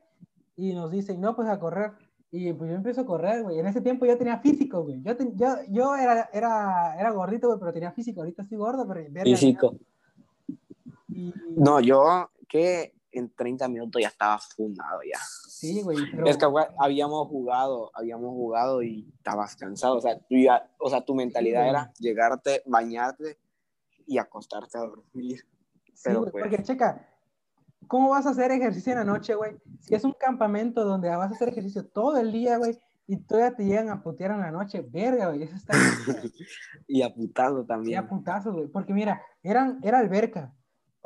[0.57, 1.91] y nos dicen, no, pues a correr.
[2.31, 3.59] Y pues yo empiezo a correr, güey.
[3.59, 5.01] En ese tiempo yo tenía físico, güey.
[5.03, 8.19] Yo, ten- yo, yo era, era, era gordito, güey, pero tenía físico.
[8.21, 9.01] Ahorita estoy gordo, pero...
[9.23, 9.75] Físico.
[11.07, 15.17] Y, No, yo que en 30 minutos ya estaba fundado ya.
[15.47, 16.27] sí, güey, pero...
[16.27, 19.95] Es que güey, habíamos jugado, habíamos jugado y estabas cansado.
[19.97, 21.69] O sea, tú ya, o sea, tu mentalidad güey.
[21.69, 23.37] era llegarte, bañarte
[24.05, 25.39] y acostarte a dormir.
[25.93, 27.07] Sí, Pero güey, pues- porque checa,
[27.87, 29.55] ¿cómo vas a hacer ejercicio en la noche, güey?
[29.79, 32.77] Si es un campamento donde vas a hacer ejercicio todo el día, güey,
[33.07, 35.73] y todavía te llegan a putear en la noche, verga, güey, eso está...
[36.87, 37.99] Y aputado Sí, también.
[37.99, 38.67] a putazos, güey.
[38.67, 40.53] Porque mira, eran, era alberca.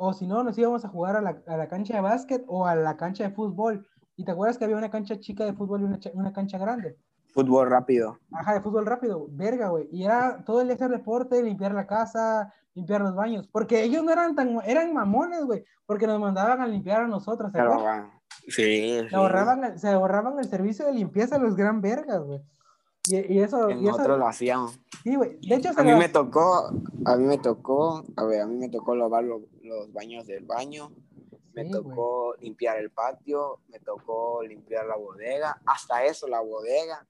[0.02, 2.66] O si no, nos íbamos a jugar a la, a la cancha de básquet o
[2.66, 3.86] a la cancha de fútbol.
[4.16, 6.96] Y te acuerdas que había una cancha chica de fútbol y una, una cancha grande.
[7.34, 8.18] Fútbol rápido.
[8.32, 9.88] Ajá, de fútbol rápido, verga, güey.
[9.92, 13.46] Y era todo el día hacer deporte, limpiar la casa, limpiar los baños.
[13.52, 15.64] Porque ellos no eran tan, eran mamones, güey.
[15.84, 17.52] Porque nos mandaban a limpiar a nosotros.
[17.52, 18.10] ¿te Pero, ah,
[18.48, 19.14] sí, Se sí.
[19.14, 22.40] ahorraban, el- se ahorraban el servicio de limpieza de los gran vergas, güey.
[23.08, 24.78] Y, y eso, y eso- nosotros lo hacíamos.
[25.02, 25.38] sí, güey.
[25.40, 26.70] De hecho, A mí lo- me tocó,
[27.06, 30.44] a mí me tocó, a ver, a mí me tocó lavar lo- los baños del
[30.44, 30.90] baño,
[31.52, 31.82] me Sí, güey.
[31.82, 37.06] tocó limpiar el patio, me tocó limpiar la bodega, hasta eso, la bodega,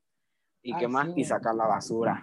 [0.63, 2.23] y Ah, qué más, sí, y sacar la basura.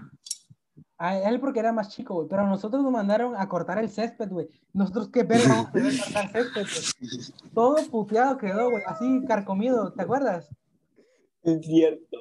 [1.00, 2.28] A él porque era más chico, güey.
[2.28, 4.50] Pero a nosotros nos mandaron a cortar el césped, güey.
[4.73, 6.65] Nosotros qué verga vamos a cortar césped,
[7.02, 7.21] güey.
[7.54, 8.82] Todo puteado quedó, güey.
[8.88, 10.50] Así carcomido, ¿te acuerdas?
[11.43, 12.17] Es cierto.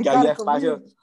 [0.00, 0.96] Que había espacios,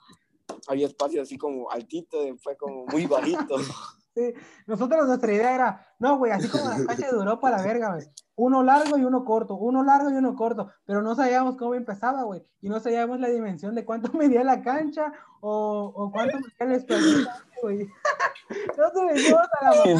[0.68, 3.56] había espacios así como altito, después como muy bajito.
[4.18, 4.34] Sí.
[4.66, 8.06] Nosotros nuestra idea era, no, güey, así como las canchas de Europa, la verga, güey.
[8.34, 12.22] Uno largo y uno corto, uno largo y uno corto, pero no sabíamos cómo empezaba,
[12.24, 12.44] güey.
[12.60, 16.72] Y no sabíamos la dimensión de cuánto medía la cancha o, o cuánto medía el
[16.72, 17.28] espacio,
[17.62, 17.88] güey.
[19.14, 19.94] Hicimos a la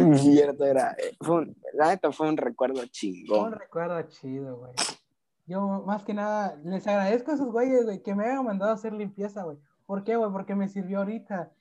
[0.00, 0.16] mamá.
[0.16, 3.52] Cierto, era, eh, fue un- la neta fue un recuerdo Un chingón.
[3.52, 4.72] recuerdo chido, güey.
[5.46, 8.74] Yo, más que nada, les agradezco a esos güeyes, güey, que me hayan mandado a
[8.74, 9.58] hacer limpieza, güey.
[9.86, 10.30] ¿Por qué, güey?
[10.32, 11.52] Porque me sirvió ahorita.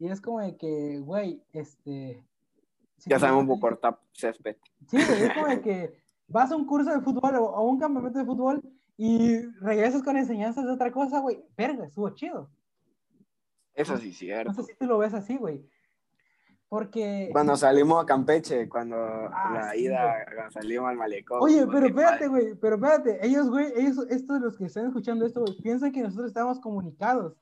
[0.00, 2.24] Y es como de que, güey, este...
[2.96, 4.56] si Ya sabemos por cortar césped.
[4.88, 7.78] Sí, güey, es como de que vas a un curso de fútbol o a un
[7.78, 8.62] campamento de fútbol
[8.96, 11.44] y regresas con enseñanzas de otra cosa, güey.
[11.56, 12.48] Verga, estuvo chido.
[13.74, 14.52] Eso sí, No cierto.
[14.54, 15.64] sé si tú lo ves así, güey.
[16.70, 17.28] Porque...
[17.32, 21.38] Cuando salimos a Campeche, cuando Ah, la sí, ida, cuando salimos al malecón.
[21.42, 25.40] Oye, pero espérate, güey, pero espérate, ellos, güey, ellos, estos los que están escuchando esto,
[25.42, 27.36] güey, piensan que nosotros estábamos comunicados.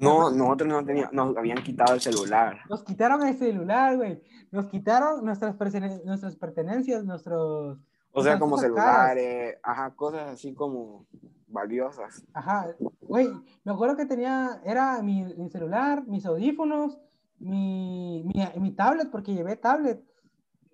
[0.00, 2.58] No, nosotros no teníamos, nos habían quitado el celular.
[2.68, 4.22] Nos quitaron el celular, güey.
[4.50, 7.78] Nos quitaron nuestras, pertene- nuestras pertenencias, nuestros...
[8.12, 8.62] O sea, como caras.
[8.66, 11.06] celulares, ajá, cosas así como
[11.46, 12.24] valiosas.
[12.32, 13.28] Ajá, güey,
[13.62, 16.98] me acuerdo que tenía, era mi, mi celular, mis audífonos,
[17.38, 20.02] mi, mi, mi tablet, porque llevé tablet,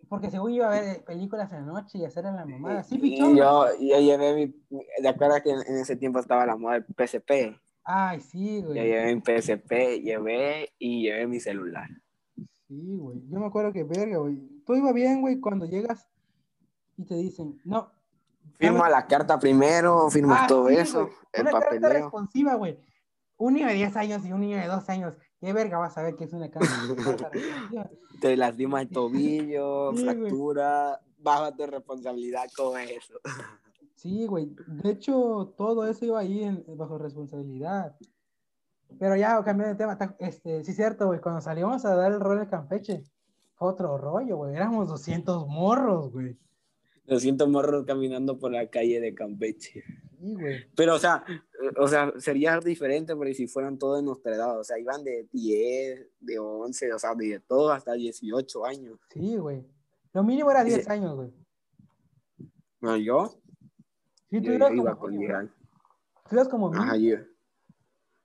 [0.09, 2.83] porque según iba a ver películas en la noche y hacer en la mamada.
[2.85, 3.37] Sí, y pichón.
[3.37, 6.87] yo, yo llevé mi, ¿te acuerdas que en, en ese tiempo estaba la moda del
[6.87, 7.31] PSP?
[7.89, 8.83] Ay, sí, Yo güey.
[8.83, 11.89] llevé mi PSP, llevé y llevé mi celular.
[12.67, 13.23] Sí, güey.
[13.31, 14.37] Yo me acuerdo que, verga, güey.
[14.67, 16.09] Todo iba bien, güey, cuando llegas
[16.97, 17.89] y te dicen, no.
[18.59, 21.15] Firma la carta primero, firmas Ah, todo sí, eso, güey.
[21.33, 21.91] el Una carta papeleo.
[21.93, 22.79] responsiva, güey.
[23.37, 25.15] Un niño de 10 años y un niño de 2 años.
[25.41, 26.69] ¿Qué verga vas a ver que es una carta
[27.05, 27.91] carta responsiva?
[28.21, 30.17] Te lastimas el tobillo, Sí, güey.
[30.17, 33.15] fractura, baja tu responsabilidad con eso.
[34.07, 34.55] Sí, güey.
[34.69, 37.97] De hecho, todo eso iba ahí en- bajo responsabilidad.
[39.01, 42.21] Pero ya, cambiando de tema, este, sí es cierto, güey, cuando salimos a dar el
[42.21, 43.03] rol de Campeche,
[43.57, 44.55] fue otro rollo, güey.
[44.55, 46.39] Éramos 200 morros, güey.
[47.07, 49.83] Lo siento morros caminando por la calle de Campeche.
[50.21, 50.71] Sí, güey.
[50.77, 51.25] Pero, o sea,
[51.79, 55.27] o sea, sería diferente porque si fueran todos de nuestra edad, o sea, iban de
[55.33, 59.01] 10, de 11, o sea, de todo hasta 18 años.
[59.11, 59.67] Sí, güey.
[60.13, 61.33] Lo mínimo era 10 años, güey.
[62.81, 63.35] No, yo,
[64.31, 65.53] Sí, tú eras iba como con mínimo, 10 años.
[66.29, 66.75] Tú eras como.
[66.75, 67.17] Ajá, yo.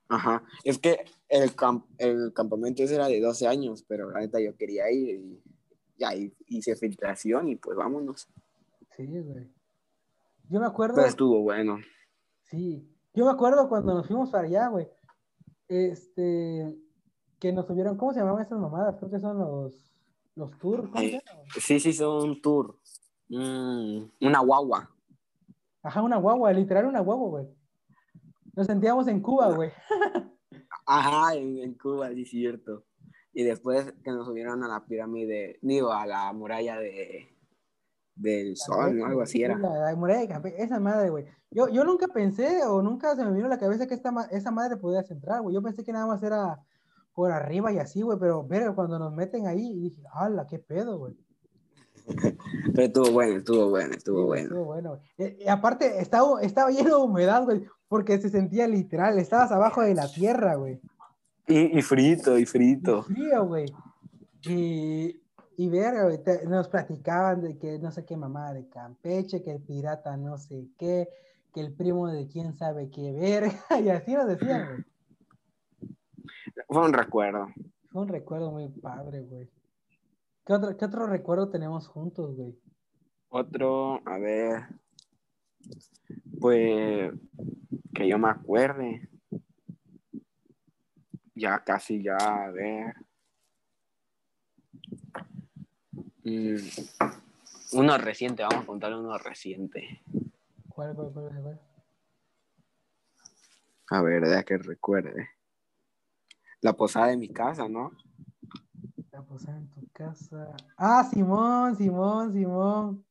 [0.10, 0.44] Ajá.
[0.64, 4.56] Es que el, camp- el campamento ese era de 12 años, pero la neta yo
[4.58, 5.44] quería ir y
[5.98, 8.28] ya hi- hice filtración y pues vámonos.
[8.98, 9.50] Sí, güey.
[10.50, 10.96] Yo me acuerdo.
[10.96, 11.78] Pero estuvo bueno.
[12.44, 14.88] Sí, yo me acuerdo cuando nos fuimos para allá, güey.
[15.70, 16.78] Este,
[17.40, 18.98] que nos subieron, ¿cómo se llamaban esas mamadas?
[18.98, 19.94] Creo que son los,
[20.36, 21.42] los tours, ¿cómo se Eh, llama?
[21.60, 22.78] Sí, sí, son un tour.
[23.30, 24.90] Mm, una guagua.
[25.84, 27.48] Ajá, una guagua, literal una guagua, güey.
[28.56, 29.72] Nos sentíamos en Cuba, güey.
[30.86, 32.86] Ajá, en, en Cuba, sí, cierto.
[33.34, 37.30] Y después que nos subieron a la pirámide, digo, a la muralla de
[38.14, 39.06] del sol, ¿no?
[39.06, 39.58] Algo así Sí, era.
[39.58, 41.26] La, la muralla de Campeche, esa madre, güey.
[41.50, 44.52] Yo, yo nunca pensé o nunca se me vino a la cabeza que esta, esa
[44.52, 45.56] madre podía entrar, güey.
[45.56, 46.60] Yo pensé que nada más era
[47.14, 50.98] por arriba y así, güey, pero ver cuando nos meten ahí, dije, ¡hala, qué pedo,
[50.98, 51.18] güey!
[52.74, 54.44] Pero estuvo bueno, estuvo bueno, estuvo bueno.
[54.48, 55.00] Estuvo bueno.
[55.18, 59.82] Eh, Y, aparte, estaba, estaba lleno de humedad, güey, porque se sentía literal, estabas abajo
[59.82, 60.80] de la tierra, güey.
[61.48, 63.04] Y, y frito, y frito.
[63.04, 63.66] Frío, güey.
[64.44, 65.22] Y,
[65.58, 69.52] y verga, güey, te- nos platicaban de que no sé qué mamá de Campeche, que
[69.52, 71.10] el pirata no sé qué,
[71.54, 74.86] que el primo de quién sabe qué verga, y así nos decían, güey.
[76.68, 77.48] Fue un recuerdo.
[77.92, 79.50] Fue un recuerdo muy padre, güey.
[80.52, 82.60] ¿Qué otro, qué otro recuerdo tenemos juntos, güey?
[83.30, 84.64] Otro, a ver,
[86.42, 87.14] pues
[87.96, 89.10] que yo me acuerde.
[91.36, 92.96] Ya casi ya, a ver.
[96.26, 96.58] Mm,
[97.72, 100.02] uno reciente, vamos a contar uno reciente.
[100.68, 101.62] ¿Cuál, cuál, cuál, cuál?
[103.90, 105.30] A ver, deja que recuerde.
[106.60, 107.94] La posada de mi casa, ¿no?
[109.22, 110.56] La posada en tu casa.
[110.78, 113.06] Ah, Simón, Simón, Simón.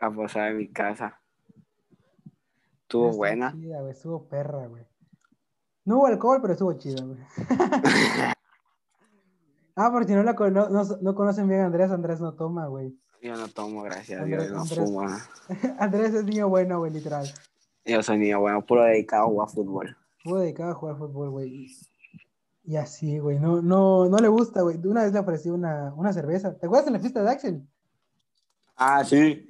[0.00, 1.20] La posada de mi casa.
[2.82, 3.52] Estuvo Estuvo buena.
[3.52, 4.84] chida, güey, estuvo perra, güey.
[5.84, 7.18] No hubo alcohol, pero estuvo chida, güey.
[9.74, 12.66] Ah, por si no, la cono- no, no conocen bien a Andrés, Andrés no toma,
[12.66, 12.94] güey.
[13.22, 14.78] Yo no tomo, gracias a Dios, no Andrés.
[14.78, 15.06] fumo.
[15.78, 17.26] Andrés es niño bueno, güey, literal.
[17.86, 19.96] Yo soy niño bueno, puro dedicado a jugar fútbol.
[20.18, 21.68] Estuvo dedicado a jugar fútbol, güey.
[22.64, 24.76] Y así, güey, no, no, no le gusta, güey.
[24.86, 26.56] Una vez le ofrecí una, una cerveza.
[26.56, 27.68] ¿Te acuerdas en la fiesta de Axel?
[28.76, 29.46] Ah, sí,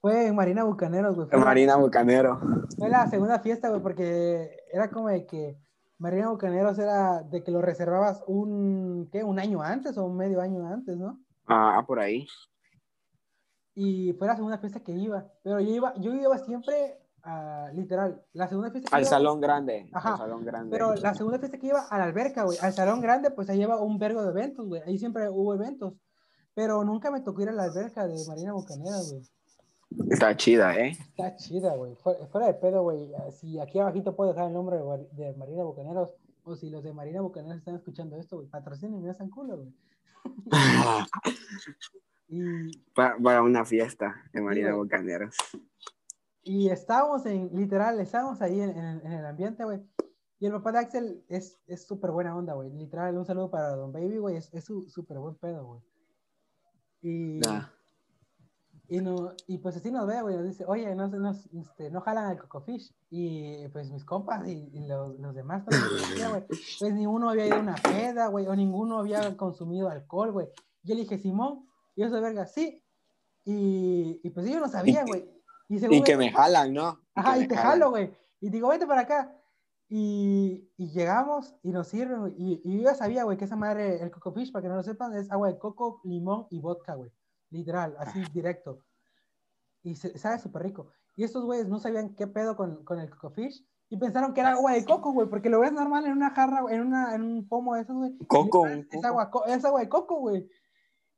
[0.00, 1.28] Fue en Marina Bucaneros, güey.
[1.32, 2.38] La- Marina Bucanero.
[2.78, 5.58] fue la segunda fiesta, güey, porque era como de que
[5.98, 9.24] Marina Bucaneros era de que lo reservabas un, ¿qué?
[9.24, 11.18] Un año antes o un medio año antes, ¿no?
[11.46, 12.26] Ah, por ahí.
[13.74, 15.26] Y fue la segunda fiesta que iba.
[15.42, 19.40] Pero yo iba, yo iba siempre, a, literal, la segunda fiesta que Al iba- salón
[19.40, 19.88] grande.
[19.92, 20.70] Ajá, Al salón grande.
[20.70, 23.58] Pero la segunda fiesta que iba a la alberca, güey, al salón grande, pues ahí
[23.58, 24.82] lleva un vergo de eventos, güey.
[24.86, 25.94] Ahí siempre hubo eventos.
[26.54, 29.22] Pero nunca me tocó ir a la alberca de Marina Bucanera, güey.
[30.10, 30.96] Está chida, ¿eh?
[30.98, 31.94] Está chida, güey.
[31.96, 33.10] Fuera, de pedo, güey.
[33.32, 36.10] Si aquí abajito puedo dejar el nombre de, Mar- de Marina Bucaneros,
[36.44, 39.74] o si los de Marina Bucaneros están escuchando esto, güey, patrocinen me hacen culo, güey.
[42.28, 44.82] Y, para, para una fiesta de Marina güey.
[44.82, 45.36] Bucaneros.
[46.48, 49.80] Y estábamos en, literal, estábamos ahí en, en- en el ambiente, güey.
[50.38, 52.70] Y el papá de Axel es es súper buena onda, güey.
[52.70, 54.36] Literal, un saludo para Don Baby, güey.
[54.36, 55.80] Es es súper buen pedo, güey.
[57.02, 57.68] Y, Nah.
[58.88, 60.36] y, no, y pues así nos ve, güey.
[60.36, 62.94] Nos dice, oye, no, se- nos, este, no jalan al Cocofish.
[63.10, 65.80] Y pues mis compas y, y los, los demás, pues,
[66.30, 66.44] güey,
[66.78, 68.46] pues ninguno había ido a una peda, güey.
[68.46, 70.48] O ninguno había consumido alcohol, güey.
[70.82, 72.82] Yo le dije, Simón, y yo soy verga, sí.
[73.44, 75.24] Y, y pues yo no sabía, güey.
[75.68, 77.00] Y, según Y que me jalan, ¿no?
[77.14, 77.72] Ajá, y me te jalan.
[77.72, 78.10] jalo, güey.
[78.40, 79.34] Y digo, vete para acá.
[79.88, 82.34] Y, y llegamos y nos sirven, güey.
[82.36, 84.76] Y, y yo ya sabía, güey, que esa madre, el Coco Fish, para que no
[84.76, 87.10] lo sepan, es agua de coco, limón y vodka, güey.
[87.50, 88.80] Literal, así directo.
[89.82, 90.88] Y se, sabe súper rico.
[91.14, 93.64] Y estos güeyes no sabían qué pedo con, con el Coco Fish.
[93.88, 96.64] Y pensaron que era agua de coco, güey, porque lo ves normal en una jarra,
[96.70, 98.16] en, una, en un pomo de esos, güey.
[98.18, 100.48] y Coco, Es agua, es agua de coco, güey.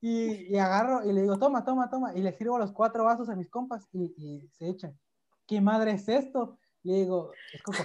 [0.01, 2.15] Y, y agarro y le digo, toma, toma, toma.
[2.15, 4.99] Y le sirvo los cuatro vasos a mis compas y, y se echan.
[5.47, 6.59] ¿Qué madre es esto?
[6.83, 7.79] Le digo, es Coco.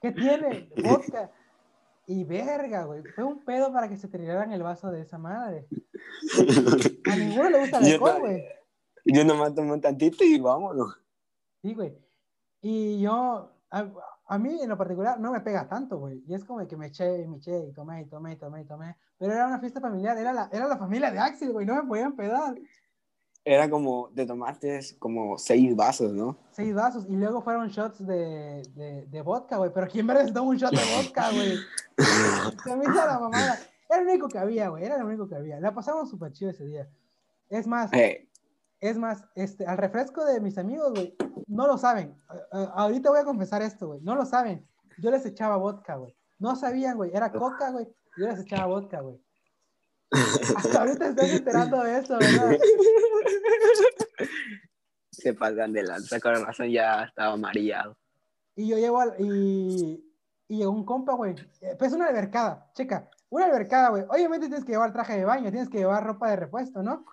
[0.00, 0.70] ¿Qué tiene?
[0.84, 1.30] Vodka.
[2.06, 3.02] Y verga, güey.
[3.14, 5.66] Fue un pedo para que se tiraran el vaso de esa madre.
[7.10, 8.44] A ninguno le gusta el alcohol, güey.
[9.06, 10.98] Yo nomás tomo un tantito y vámonos.
[11.62, 11.96] Sí, güey.
[12.60, 13.50] Y yo,
[14.26, 16.22] a, mí en lo particular no me pega tanto, güey.
[16.26, 18.62] Y es como que me eché y me eché y tomé y tomé y tomé
[18.62, 18.96] y tomé.
[19.18, 21.66] Pero era una fiesta familiar, era la, era la familia de Axel, güey.
[21.66, 22.54] No me podían pedar.
[23.46, 26.38] Era como, de tomaste como seis vasos, ¿no?
[26.50, 27.06] Seis vasos.
[27.08, 29.70] Y luego fueron shots de, de, de vodka, güey.
[29.74, 31.58] Pero ¿quién verga se toma un shot de vodka, güey?
[32.64, 33.58] Se me hizo la mamada.
[33.88, 34.84] Era lo único que había, güey.
[34.84, 35.60] Era lo único que había.
[35.60, 36.88] La pasamos súper chido ese día.
[37.50, 38.28] Es más, Eh,
[38.88, 41.16] es más, este, al refresco de mis amigos, güey,
[41.46, 42.16] no lo saben.
[42.28, 44.00] A- a- ahorita voy a confesar esto, güey.
[44.02, 44.66] No lo saben.
[44.98, 46.16] Yo les echaba vodka, güey.
[46.38, 47.10] No sabían, güey.
[47.14, 47.86] Era coca, güey.
[48.16, 49.20] Yo les echaba vodka, güey.
[50.56, 52.56] Hasta ahorita estoy enterando de eso, ¿verdad?
[55.10, 57.96] se pasan de lanza, con razón ya estaba mareado.
[58.56, 60.04] Y yo llevo al, y,
[60.48, 61.34] y llegó un compa, güey.
[61.62, 63.08] eh, Pues una albercada, checa.
[63.30, 64.04] Una albercada, güey.
[64.08, 67.04] Obviamente tienes que llevar traje de baño, tienes que llevar ropa de repuesto, ¿no?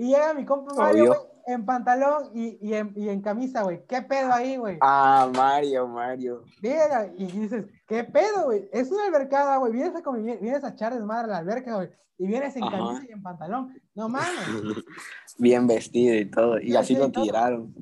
[0.00, 3.84] Y llega mi compa Mario, güey, en pantalón y, y, en, y en camisa, güey.
[3.86, 4.78] ¿Qué pedo ahí, güey?
[4.80, 6.42] Ah, Mario, Mario.
[6.62, 8.66] Mira, y dices, ¿qué pedo, güey?
[8.72, 9.72] Es una albercada, güey.
[9.72, 11.90] Vienes a, vienes a echar desmadre a la alberca, güey.
[12.16, 12.78] Y vienes en Ajá.
[12.78, 13.78] camisa y en pantalón.
[13.94, 14.30] No mames.
[15.38, 16.58] Bien vestido y todo.
[16.58, 17.24] Y Sí, así sí, lo todo.
[17.24, 17.74] tiraron.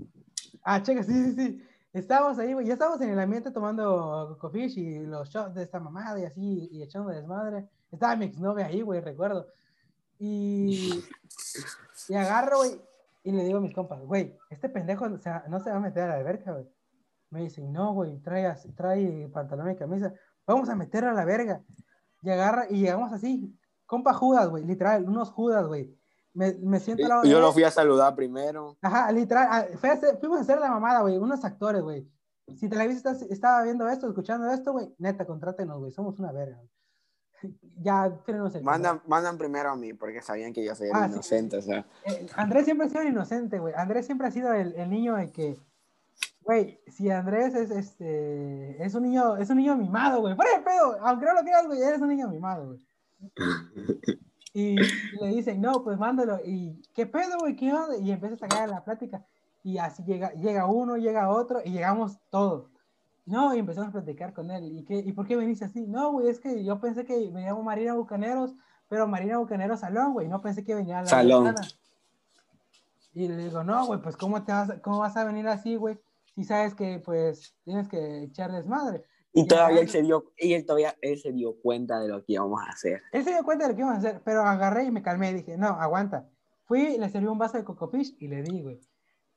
[0.64, 1.62] Ah, checa, sí, sí, sí.
[1.92, 2.66] Estábamos ahí, güey.
[2.66, 6.68] Ya estábamos en el ambiente tomando cofish y los shots de esta mamada y así,
[6.72, 7.68] y echando desmadre.
[7.92, 9.46] Estaba mi exnovia ahí, güey, recuerdo.
[10.18, 11.04] Y,
[12.08, 12.80] y agarro, güey,
[13.24, 15.76] y le digo a mis compas, güey, este pendejo no se, va- no se va
[15.76, 16.68] a meter a la alberca, güey.
[17.30, 20.12] Me dicen, no, güey, trae, trae pantalón y camisa.
[20.46, 21.62] Vamos a meterlo a la verga.
[22.22, 23.54] Y agarra, y llegamos así,
[23.86, 25.94] compa Judas, güey, literal, unos Judas, güey.
[26.34, 27.42] Me, me siento al lado de Yo él.
[27.42, 28.76] lo fui a saludar primero.
[28.82, 32.08] Ajá, literal, ah, fue a hacer- fuimos a hacer la mamada, güey, unos actores, güey.
[32.56, 36.56] Si Televisa estaba viendo esto, escuchando esto, güey, neta, contrátenos, güey, somos una verga.
[36.56, 36.70] güey.
[37.80, 38.62] Ya tenemos el...
[38.64, 41.12] Mandan, mandan primero a mí porque sabían que yo soy el Ah, sí.
[41.14, 41.56] inocente.
[41.58, 43.74] O sea, Eh, Andrés siempre ha sido el inocente, güey.
[43.76, 45.56] Andrés siempre ha sido el, el niño de que,
[46.42, 50.34] güey, si Andrés es este, es un niño, es un niño mimado, güey.
[50.34, 52.86] Fuera de pedo, aunque no lo creas, güey, eres un niño mimado, güey.
[54.54, 56.40] Y, y le dicen, no, pues mándalo.
[56.44, 57.54] Y, ¿qué pedo, güey?
[57.54, 57.96] ¿Qué onda?
[57.98, 59.24] Y empieza a sacar la plática.
[59.62, 62.70] Y así llega, llega uno, llega otro, y llegamos todos.
[63.28, 64.64] No, y empezamos a platicar con él.
[64.64, 65.86] ¿Y, qué, ¿y por qué veniste así?
[65.86, 68.54] No, güey, es que yo pensé que me llamo Marina Bucaneros,
[68.88, 70.28] pero Marina Bucaneros Salón, güey.
[70.28, 71.44] No pensé que venía a la Salón.
[71.44, 71.68] ventana.
[73.12, 75.98] Y le digo, no, güey, pues ¿cómo, te vas, ¿cómo vas a venir así, güey?
[76.34, 79.04] Si sabes que, pues, tienes que echar desmadre.
[79.34, 82.24] y Y todavía él se dio, y él todavía él se dio cuenta de lo
[82.24, 83.02] que íbamos a hacer.
[83.12, 85.34] Él se dio cuenta de lo que íbamos a hacer, pero agarré y me calmé.
[85.34, 86.30] Dije, no, aguanta.
[86.64, 88.80] Fui, le serví un vaso de cocofish y le di, güey.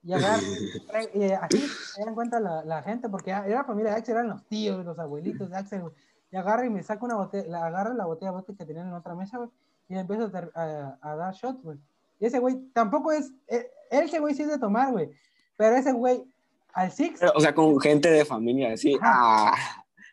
[0.03, 0.43] Y agarré,
[1.13, 1.59] y así
[1.95, 4.83] se dan cuenta la, la gente, porque era la familia de Axel, eran los tíos,
[4.85, 5.93] los abuelitos de Axel, güey.
[6.31, 8.87] Y agarro y me saco una botella, la, agarro la botella de vodka que tenían
[8.87, 9.49] en otra mesa, güey,
[9.89, 11.77] y le empiezo a, ter- a- a dar shots, güey.
[12.19, 15.11] Y ese güey tampoco es, eh, ese güey sí es de tomar, güey,
[15.57, 16.23] pero ese güey
[16.73, 18.97] al Six, Pero, o sea, con gente de familia, así.
[19.01, 19.53] Ah,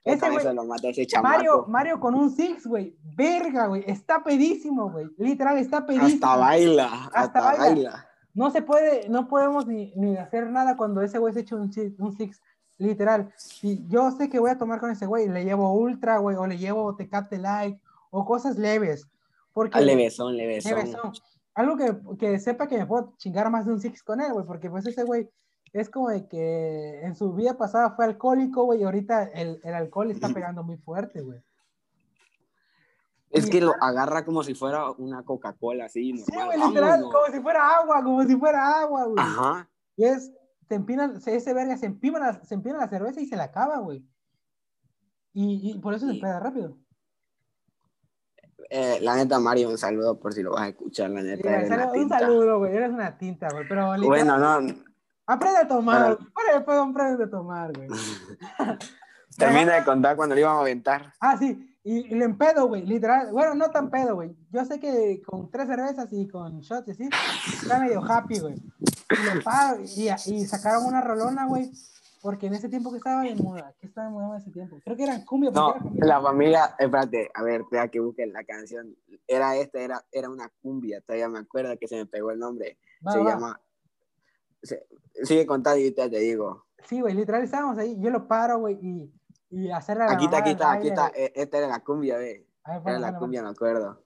[0.03, 1.07] Ese güey- lo mata ese.
[1.23, 6.09] Mario, Mario con un Six, güey, verga, güey, está pedísimo, güey, literal, está pedísimo.
[6.27, 7.61] hasta baila, Hasta hasta, baila.
[7.65, 8.08] baila.
[8.35, 11.71] No se puede, no podemos ni, ni hacer nada cuando ese güey se echa un,
[11.99, 12.41] un six,
[12.77, 13.33] literal.
[13.37, 16.47] Si yo sé que voy a tomar con ese güey, le llevo ultra, güey, o
[16.47, 17.79] le llevo Tecate Light,
[18.11, 19.09] o cosas leves.
[19.53, 20.73] Porque Ah, levesón, levesón.
[20.77, 21.13] levesón.
[21.55, 24.47] Algo que, que sepa que me puedo chingar más de un six con él, güey,
[24.47, 25.29] porque pues ese güey
[25.73, 29.75] es como de que en su vida pasada fue alcohólico, güey, y ahorita el, el
[29.75, 31.41] alcohol está pegando muy fuerte, güey.
[33.31, 36.47] Es que lo agarra como si fuera una Coca-Cola, así, Sí, normal.
[36.59, 37.13] güey, literal, Vámonos.
[37.15, 39.17] como si fuera agua, como si fuera agua, güey.
[39.19, 39.69] Ajá.
[39.97, 40.33] Y es,
[40.67, 43.45] te empinan, se- ese verga se empina, la, se empina la cerveza y se la
[43.45, 44.03] acaba, güey.
[45.35, 46.19] Y, y por eso se Sí.
[46.19, 46.77] empeda rápido.
[48.71, 51.49] Eh, la neta, Mario, un saludo por si lo vas a escuchar, la neta.
[51.49, 52.19] un saludo- un tinta.
[52.19, 52.77] saludo, güey.
[52.77, 53.67] Eres una tinta, güey.
[53.69, 54.75] Pero literal, Bueno, no,
[55.27, 56.17] aprende a tomar.
[56.19, 57.89] Pero- Para después aprende a tomar, güey.
[59.39, 61.13] termina de contar cuando le íbamos a aventar.
[61.21, 61.78] Ah, sí.
[61.89, 62.85] Y, y le empedo, güey.
[62.85, 63.33] Literal.
[63.33, 64.37] Bueno, no tan pedo, güey.
[64.51, 67.09] Yo sé que con tres cervezas y con shots y así,
[67.63, 68.55] está medio happy, güey.
[69.97, 71.71] Y y, y sacaron una rolona, güey.
[72.21, 74.77] Porque en ese tiempo que estaba de moda, ¿qué estaba de moda en ese tiempo?
[74.85, 75.51] Creo que era cumbia.
[75.51, 76.05] No, era cumbia.
[76.05, 78.95] la familia, espérate, a ver, espera que busquen la canción.
[79.27, 82.79] Era esta, era, era una cumbia, todavía me acuerdo que se me pegó el nombre.
[83.07, 83.31] Va, se va.
[83.31, 83.61] llama.
[84.63, 84.85] se-
[85.23, 86.67] sigue contando y te digo.
[86.87, 87.97] Sí, güey, literal estábamos ahí.
[87.99, 89.13] Yo lo paro, güey, y,
[89.51, 91.07] y hacerle la Aquí está, aquí está, aquí está.
[91.15, 92.47] Esta era la cumbia, ve.
[92.85, 94.03] Era la cumbia, me acuerdo.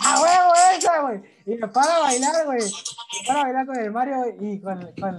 [0.00, 1.22] ¡A huevo esa, güey!
[1.46, 2.60] Y me paro a bailar, güey.
[2.62, 5.16] Me paro a bailar con el Mario y con, con,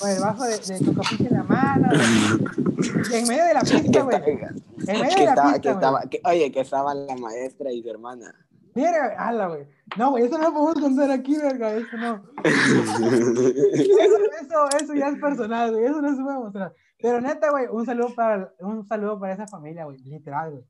[0.00, 1.88] con el bajo de, de Cocopiche en la mano.
[3.10, 4.16] Y en medio de la pista, güey.
[4.16, 5.74] En medio que de la estaba, pista, que güey.
[5.74, 8.43] estaba, que- oye, que estaba la maestra y su hermana.
[8.74, 9.66] Mira, ala, güey.
[9.96, 11.74] No, güey, eso no lo podemos contar aquí, verga.
[11.74, 12.24] Eso no.
[12.44, 15.84] Eso, eso, eso ya es personal, güey.
[15.84, 16.74] Eso no se puede mostrar.
[17.00, 19.98] Pero neta, güey, un saludo para, un saludo para esa familia, güey.
[19.98, 20.64] Literal, güey.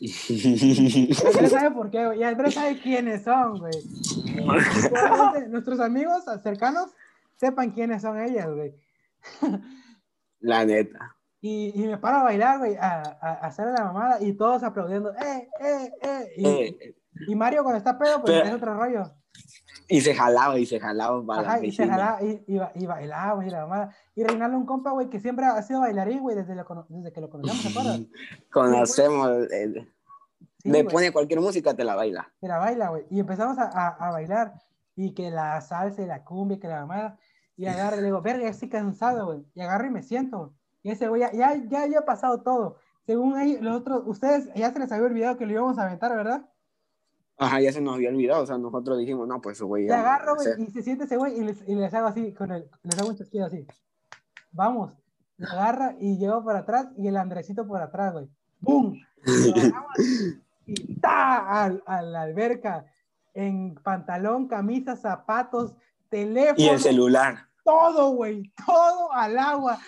[0.00, 2.20] Andrés sabe por qué, güey.
[2.20, 3.72] Y Andrés sabe quiénes son, güey.
[5.48, 6.90] Nuestros amigos cercanos
[7.36, 8.74] sepan quiénes son ellas, güey.
[10.40, 11.17] la neta.
[11.40, 14.62] Y, y me paro a bailar, güey, a, a, a hacer la mamada y todos
[14.64, 16.26] aplaudiendo, ¡eh, eh, eh!
[16.36, 16.96] Y, Eh,
[17.28, 19.02] y Mario cuando está pedo, pues Pero- es otro rollo.
[19.88, 23.46] y se jalaba y se jalaba para Ajá, y se jalaba, y, y, y bailaba,
[23.46, 23.94] y la mamada.
[24.16, 27.20] Y Reinaldo, un compa, güey, que siempre ha sido bailarín, güey, desde, lo desde que
[27.20, 28.00] lo conocemos, ¿te acuerdas?
[28.52, 29.86] Conocemos, eh,
[30.60, 30.92] Sí, le güey.
[30.92, 32.32] pone cualquier música, te la baila.
[32.40, 33.06] que la baila, güey.
[33.10, 34.54] Y empezamos a, a, bailar.
[34.96, 37.16] Y que la salsa y la cumbia, que la mamada.
[37.56, 39.46] Y agarro y le digo, verga, estoy cansado, güey.
[39.54, 40.38] Y agarro y me siento.
[40.38, 40.50] güey.
[40.88, 42.78] Y ese güey, ya, ya, ya había pasado todo.
[43.04, 46.16] Según ahí, los otros, ustedes ya se les había olvidado que lo íbamos a aventar,
[46.16, 46.48] ¿verdad?
[47.36, 50.32] Ajá, ya se nos había olvidado, o sea, nosotros dijimos, no, pues güey no agarro,
[50.32, 52.70] a güey, y se siente ese güey y les, y les hago así, con el,
[52.82, 53.66] les hago un chasquido así.
[54.50, 54.94] Vamos.
[55.36, 58.30] Y agarra y llevo por atrás y el Andresito por atrás, güey.
[58.60, 58.94] ¡Bum!
[60.66, 61.64] Y ¡ta!
[61.64, 62.86] Al- a la alberca.
[63.34, 65.74] En pantalón, camisa, zapatos,
[66.08, 66.56] teléfono.
[66.58, 67.46] Y el celular.
[67.64, 69.78] todo, güey, todo al agua.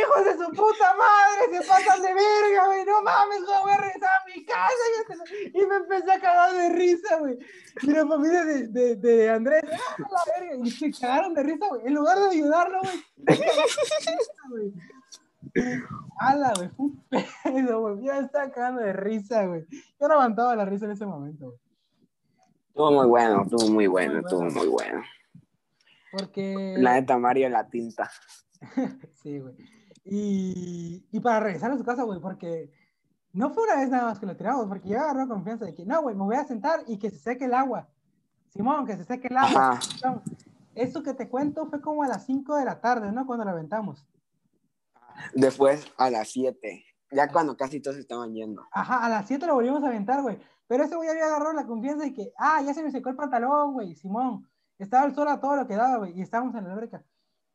[0.00, 3.76] Hijos de su puta madre, se pasan de verga, güey, no mames, güey, voy a
[3.76, 4.72] regresar a mi casa.
[5.08, 7.38] ya Y me empecé a cagar de risa, güey.
[7.82, 10.56] Y la familia de, de, de Andrés, ¡ah, la verga!
[10.66, 11.82] Y se cagaron de risa, güey.
[11.86, 14.42] En lugar de ayudarlo, güey, risa,
[16.56, 16.68] güey.
[16.70, 18.04] Fue un pedo, güey.
[18.04, 19.64] Yo me estaba cagando de risa, güey.
[19.70, 21.58] Yo no aguantaba la risa en ese momento, güey.
[22.68, 24.54] Estuvo muy bueno, estuvo muy bueno, Muy estuvo bueno.
[24.56, 25.02] muy bueno.
[26.10, 26.74] Porque.
[26.78, 28.10] La neta, Mario, la tinta.
[29.22, 29.54] Sí, güey.
[30.04, 32.70] Y, y para regresar a su casa, güey, porque
[33.32, 35.84] no fue una vez nada más que lo tiramos, porque yo agarré confianza de que,
[35.84, 37.88] no, güey, me voy a sentar y que se seque el agua.
[38.48, 39.80] Simón, que se seque el agua.
[39.80, 40.22] Simón.
[40.74, 43.26] Eso que te cuento fue como a las 5 de la tarde, ¿no?
[43.26, 44.06] Cuando lo aventamos.
[45.34, 48.62] Después a las 7, ya cuando casi todos estaban yendo.
[48.72, 50.38] Ajá, a las 7 lo volvimos a aventar, güey.
[50.68, 53.16] Pero ese güey había agarrado la confianza de que, ah, ya se me secó el
[53.16, 54.48] pantalón, güey, Simón.
[54.78, 57.04] Estaba el sol a todo lo que daba, güey, y estábamos en la alberca.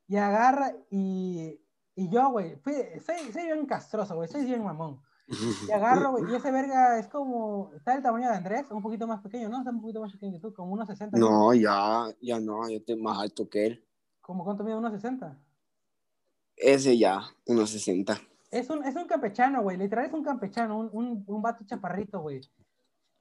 [0.08, 1.60] Y agarra y,
[2.00, 5.02] y yo, güey, soy, soy bien castroso, güey, soy bien mamón.
[5.68, 9.06] Y agarro, güey, y ese verga es como, está del tamaño de Andrés, un poquito
[9.06, 9.60] más pequeño, ¿no?
[9.60, 11.18] Está un poquito más pequeño que tú, como unos 60.
[11.20, 13.86] No, ya, ya no, yo estoy más alto que él.
[14.22, 14.78] ¿Como cuánto mide?
[14.78, 15.38] Unos 60.
[16.56, 18.18] Ese ya, unos 60.
[18.50, 22.22] Es un, es un campechano, güey, literal es un campechano, un, un, un vato chaparrito,
[22.22, 22.42] güey.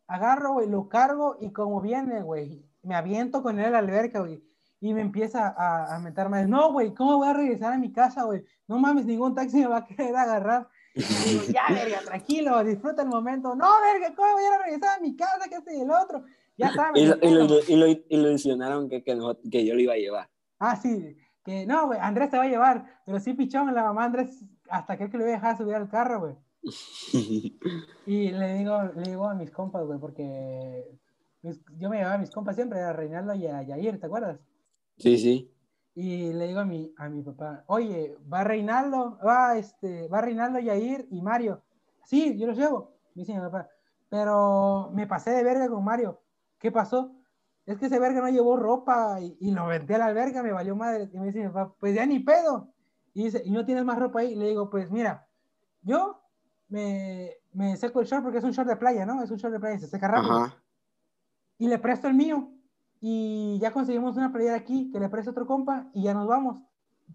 [0.06, 4.20] Agarro, güey, lo cargo y como viene, güey, me aviento con él a la alberca,
[4.20, 4.47] güey.
[4.80, 6.46] Y me empieza a, a mentar más.
[6.48, 8.44] No, güey, ¿cómo voy a regresar a mi casa, güey?
[8.68, 10.68] No mames, ningún taxi me va a querer agarrar.
[10.94, 13.54] Y digo, ya, verga, tranquilo, disfruta el momento.
[13.54, 15.48] No, verga, ¿cómo voy a regresar a mi casa?
[15.48, 16.24] ¿Qué este y el otro?
[16.56, 17.64] Ya me Y lo, y lo, metieron.
[18.08, 20.28] y lo ilusionaron que, que, no- que yo lo iba a llevar.
[20.60, 23.00] Ah, sí, que no, güey, Andrés te va a llevar.
[23.06, 25.88] Pero sí, pichón, la mamá Andrés, hasta él que lo iba a dejar subir al
[25.88, 26.34] carro, güey.
[28.06, 30.84] Y le digo, le digo a mis compas, güey, porque
[31.42, 34.38] mis- yo me llevaba a mis compas siempre, a Reinaldo y a Yair, ¿te acuerdas?
[34.98, 35.54] Sí, sí.
[35.94, 40.60] Y le digo a mi, a mi papá, oye, va Reinaldo, va este, va Reinaldo,
[40.60, 41.62] Yair y Mario.
[42.04, 43.68] Sí, yo los llevo, me dice mi papá.
[44.08, 46.22] Pero me pasé de verga con Mario.
[46.58, 47.14] ¿Qué pasó?
[47.66, 50.52] Es que ese verga no llevó ropa y, y lo vendí a la verga, me
[50.52, 51.10] valió madre.
[51.12, 52.72] Y me dice mi papá, pues ya ni pedo.
[53.12, 54.32] Y dice, ¿y no tienes más ropa ahí?
[54.32, 55.26] Y le digo, pues mira,
[55.82, 56.22] yo
[56.68, 59.22] me, me seco el short porque es un short de playa, ¿no?
[59.22, 60.62] Es un short de playa, se seca rápido Ajá.
[61.58, 62.52] y le presto el mío.
[63.00, 66.26] Y ya conseguimos una playera aquí que le presto a otro compa y ya nos
[66.26, 66.62] vamos.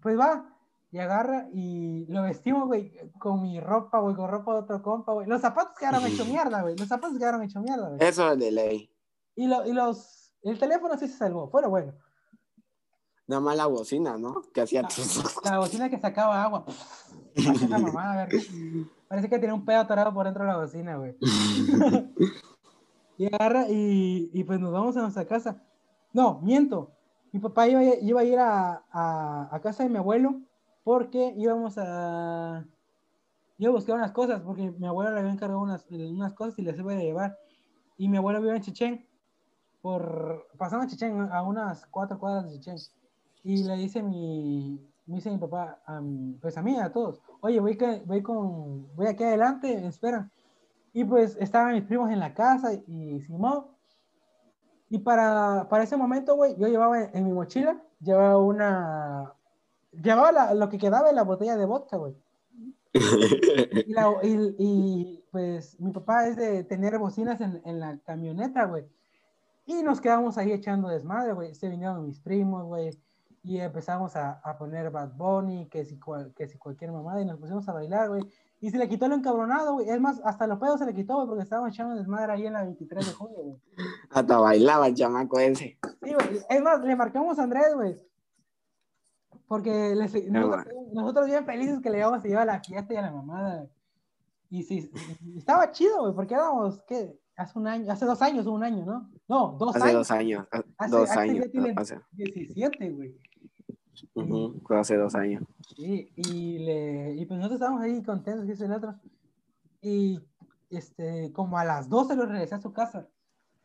[0.00, 0.50] Pues va.
[0.90, 5.12] Y agarra y lo vestimos, güey, con mi ropa, güey, con ropa de otro compa,
[5.12, 5.26] güey.
[5.26, 6.76] Los zapatos quedaron hecho mierda, güey.
[6.76, 7.98] Los zapatos quedaron hecho mierda, güey.
[8.00, 8.90] Eso es de ley.
[9.34, 10.32] Y, lo, y los.
[10.42, 11.94] El teléfono sí se salvó, lo bueno.
[13.26, 14.42] Nada más la bocina, ¿no?
[14.52, 14.82] Que hacía.
[14.82, 16.64] La, la bocina que sacaba agua.
[17.66, 18.28] Una mamada, a ver.
[19.08, 21.16] Parece que tenía un pedo atorado por dentro de la bocina, güey.
[23.16, 25.62] Y agarra y, y pues nos vamos a nuestra casa.
[26.14, 26.92] No, miento.
[27.32, 30.40] Mi papá iba, a- iba a ir a, a, a casa de mi abuelo
[30.84, 32.64] porque íbamos a...
[33.58, 36.62] Iba a buscar unas cosas porque mi abuelo le había encargado unas, unas cosas y
[36.62, 37.38] las iba a llevar.
[37.98, 39.08] Y mi abuelo vive en Chichén,
[39.82, 42.76] por, pasando a Chichén, a unas cuatro cuadras de Chichén.
[43.44, 46.02] Y le dice mi, me dice mi papá, a
[46.42, 50.30] pues a mí, a todos, oye, voy, que, voy, con, voy aquí adelante, espera.
[50.94, 53.66] Y pues estaban mis primos en la casa y Simón.
[54.90, 59.32] Y para, para ese momento, güey, yo llevaba en, en mi mochila, llevaba una,
[59.92, 62.14] llevaba la- lo que quedaba de la botella de vodka, güey.
[63.86, 68.66] Y, la- y- y, pues mi papá es de tener bocinas en, en la camioneta,
[68.66, 68.84] güey.
[69.66, 71.54] Y nos quedamos ahí echando desmadre, güey.
[71.54, 72.90] Se vinieron mis primos, güey.
[73.42, 77.24] Y empezamos a, a poner Bad Bunny, que si, cual- que si cualquier mamada, y
[77.24, 78.22] nos pusimos a bailar, güey.
[78.64, 79.90] Y se le quitó lo encabronado, güey.
[79.90, 82.54] Es más, hasta los pedos se le quitó, güey, porque estábamos echando desmadre ahí en
[82.54, 83.56] la 23 de junio, güey.
[84.08, 85.76] Hasta bailaba el chamaco ese.
[86.02, 86.40] Sí, güey.
[86.48, 87.94] Es más, le marcamos a Andrés, güey.
[89.46, 92.94] Porque les- No, nosotros, nosotros bien felices que le íbamos a llevar a la fiesta
[92.94, 93.66] y a la mamada.
[94.48, 94.90] Y sí,
[95.36, 97.18] estaba chido, güey, porque éramos, ¿qué?
[97.36, 99.10] Hace un año, hace dos años un año, ¿no?
[99.28, 99.94] No, dos Hace años.
[99.98, 100.48] dos años.
[100.78, 101.44] Hace- dos hace años.
[101.44, 103.14] ya tiene- hace- 17, güey.
[104.14, 105.42] Ujú, fue hace dos años.
[105.76, 108.94] Sí, y, le, y pues nosotros estábamos ahí contentos, que es el otro.
[109.80, 110.20] Y
[110.70, 113.06] este, como a las 12 lo regresé a su casa.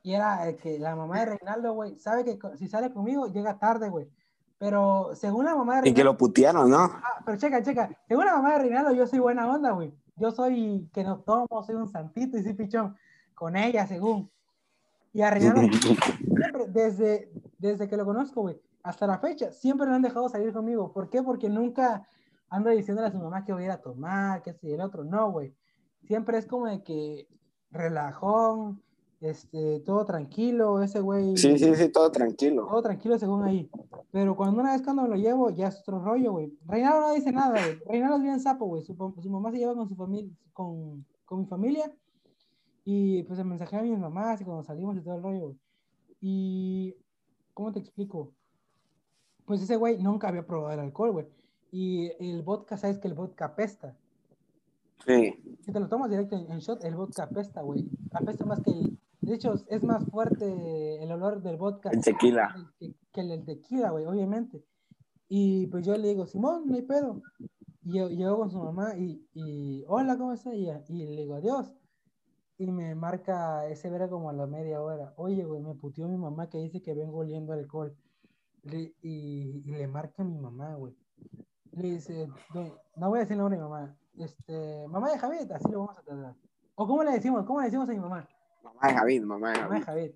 [0.02, 3.60] Y era eh, que la mamá de Reinaldo, güey, sabe que si sale conmigo llega
[3.60, 4.10] tarde, güey.
[4.58, 6.12] Pero según la mamá de Y que Reinaldo.
[6.14, 6.80] lo putearon, ¿no?
[6.80, 7.90] Ah, pero checa, checa.
[8.08, 9.94] Según la mamá de Reinaldo, yo soy buena onda, güey.
[10.16, 12.96] Yo soy que no tomo, soy un santito y soy pichón.
[13.34, 14.30] Con ella, según.
[15.14, 15.62] Y a Reinaldo,
[16.28, 20.54] siempre, desde, desde que lo conozco, güey, hasta la fecha, siempre lo han dejado salir
[20.54, 20.92] conmigo.
[20.92, 21.22] ¿Por qué?
[21.22, 22.08] Porque nunca
[22.50, 25.04] ando diciéndole a su mamá que voy a ir a tomar, que si el otro.
[25.04, 25.54] No, güey.
[26.04, 27.28] Siempre es como de que
[27.72, 28.82] relajón,
[29.22, 31.36] este, todo tranquilo, ese güey.
[31.38, 32.66] Sí, sí, sí, todo tranquilo.
[32.68, 33.70] Todo tranquilo según ahí.
[34.12, 36.58] Pero cuando una vez cuando me lo llevo, ya es otro rollo, güey.
[36.66, 37.80] Reinaldo no dice nada, güey.
[37.86, 38.84] Reinaldo es bien sapo, güey.
[38.84, 41.94] Su, su mamá se lleva con su familia, con, con mi familia.
[42.86, 45.60] Y pues se mensajea a mis mamás y cuando salimos y todo el rollo, güey.
[46.22, 46.96] Y,
[47.54, 48.34] ¿cómo te explico?
[49.50, 51.26] Pues ese güey nunca había probado el alcohol, güey.
[51.72, 53.98] Y el vodka, ¿sabes que el vodka apesta?
[55.08, 55.58] Sí.
[55.62, 57.90] Si te lo tomas directo en, en shot, el vodka apesta, güey.
[58.12, 59.00] Apesta más que el...
[59.22, 62.72] De hecho, es más fuerte el olor del vodka El tequila.
[62.78, 64.64] que, que el tequila, güey, obviamente.
[65.30, 67.24] Y pues yo le digo, Simón, no hay pedo.
[67.84, 70.84] Y yo llego con su mamá y, y hola, ¿cómo está ella?
[70.90, 71.74] Y le digo, adiós.
[72.60, 75.12] Y me marca ese vera como a la media hora.
[75.18, 77.96] Oye, güey, me puteó mi mamá que dice que vengo oliendo alcohol.
[78.64, 80.96] Le- y, y le marca a mi mamá, güey.
[81.72, 83.96] Le dice, "Doña- no voy a decir el nombre de mi mamá.
[84.18, 86.36] Este, mamá de Javier, así lo vamos a tratar.
[86.76, 87.46] ¿O cómo le decimos?
[87.46, 88.28] ¿Cómo le decimos a mi mamá?
[88.64, 89.86] Mamá de Javid, mamá de mamá de Javid.
[89.86, 90.16] Javid.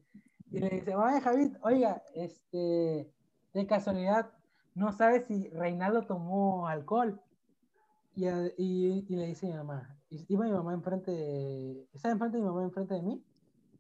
[0.51, 3.11] Y le dice, mamá de Javid, oiga, este,
[3.53, 4.31] de casualidad,
[4.75, 7.21] no sabe si Reinaldo tomó alcohol.
[8.15, 12.11] Y, a- y, y le dice mi mamá, y iba mi mamá enfrente, de, estaba
[12.13, 13.23] enfrente de mi mamá enfrente de mí,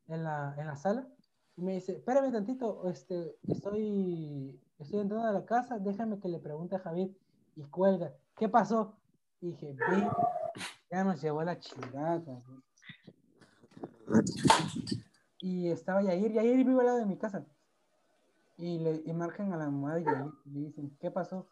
[0.07, 1.07] en la, en la sala,
[1.55, 6.39] y me dice, espérame tantito, este, estoy, estoy entrando a la casa, déjame que le
[6.39, 7.11] pregunte a Javid,
[7.55, 8.95] y cuelga, ¿qué pasó?
[9.41, 10.07] Y dije, ve,
[10.89, 12.41] ya nos llevó la chingada.
[15.39, 17.45] Y estaba Yair, Yair vive al lado de mi casa.
[18.57, 21.47] Y le y marcan a la mamá y le dicen, ¿qué pasó?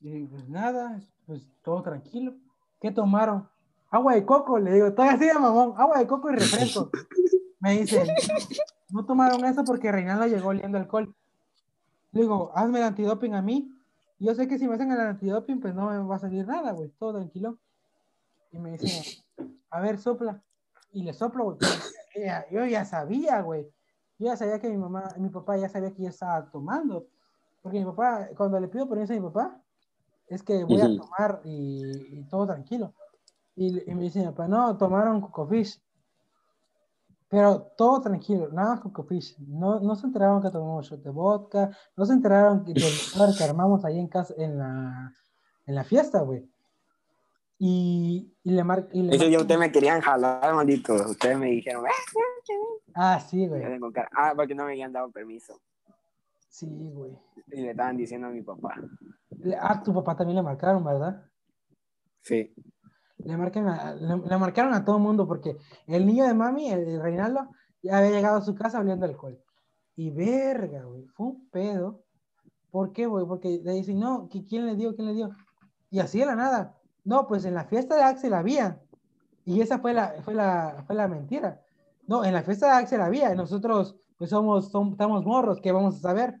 [0.00, 2.34] Y digo, pues nada, pues todo tranquilo.
[2.80, 3.48] ¿Qué tomaron?
[3.90, 6.90] Agua de coco, le digo, todavía así de mamón, agua de coco y refresco.
[7.60, 8.08] Me dicen,
[8.94, 11.14] no tomaron eso porque Reinaldo llegó oliendo alcohol.
[12.12, 13.70] Le digo, hazme el antidoping a mí.
[14.20, 16.70] Yo sé que si me hacen el antidoping, pues no me va a salir nada,
[16.72, 17.58] güey, todo tranquilo.
[18.52, 19.24] Y me dice,
[19.70, 20.40] a ver, sopla.
[20.92, 21.58] Y le soplo, güey.
[22.52, 23.64] yo ya- sabía, güey.
[24.18, 27.08] Yo ya sabía que mi mamá, mi papá ya sabía que yo estaba tomando.
[27.62, 29.60] Porque mi papá, cuando le pido permiso a mi papá,
[30.28, 32.94] es que voy a tomar y, y todo tranquilo.
[33.56, 35.82] Y, y me dice mi papá, no, tomaron cocofish.
[37.28, 39.36] Pero todo tranquilo, nada más cocofish.
[39.48, 42.82] No, no se enteraron que tomamos shot de vodka, no se enteraron que, del
[43.14, 45.14] lugar que armamos ahí en casa, en la,
[45.66, 46.48] en la fiesta, güey.
[47.58, 50.94] Y, y le mar, y le Eso ya ustedes me querían jalar, maldito.
[50.94, 51.90] Ustedes me dijeron, "Eh,
[52.94, 53.62] Ah, sí, güey.
[53.62, 54.08] tengo cara".
[54.16, 55.60] ah, porque no me habían dado permiso.
[56.48, 57.16] Sí, güey.
[57.52, 58.74] Y le estaban diciendo a mi papá.
[59.60, 61.24] Ah, tu papá también le marcaron, ¿verdad?
[62.22, 62.54] Sí.
[63.24, 65.56] Le, marcan a- le, le marcaron a todo el mundo porque
[65.86, 67.48] el niño de mami, el, el Reinaldo,
[67.82, 69.38] ya había llegado a su casa oliendo alcohol.
[69.96, 72.02] Y verga, güey, fue un pedo.
[72.70, 73.24] ¿Por qué, güey?
[73.26, 74.94] Porque le dicen, no, ¿qui- ¿quién le dio?
[74.94, 75.30] ¿Quién le dio?
[75.90, 76.76] Y así de la nada.
[77.04, 78.80] No, pues en la fiesta de Axel había.
[79.44, 81.60] Y esa fue la, fue la, fue la mentira.
[82.06, 83.32] No, en la fiesta de Axel había.
[83.32, 86.34] Y nosotros, pues somos, som- estamos morros, ¿qué vamos a saber?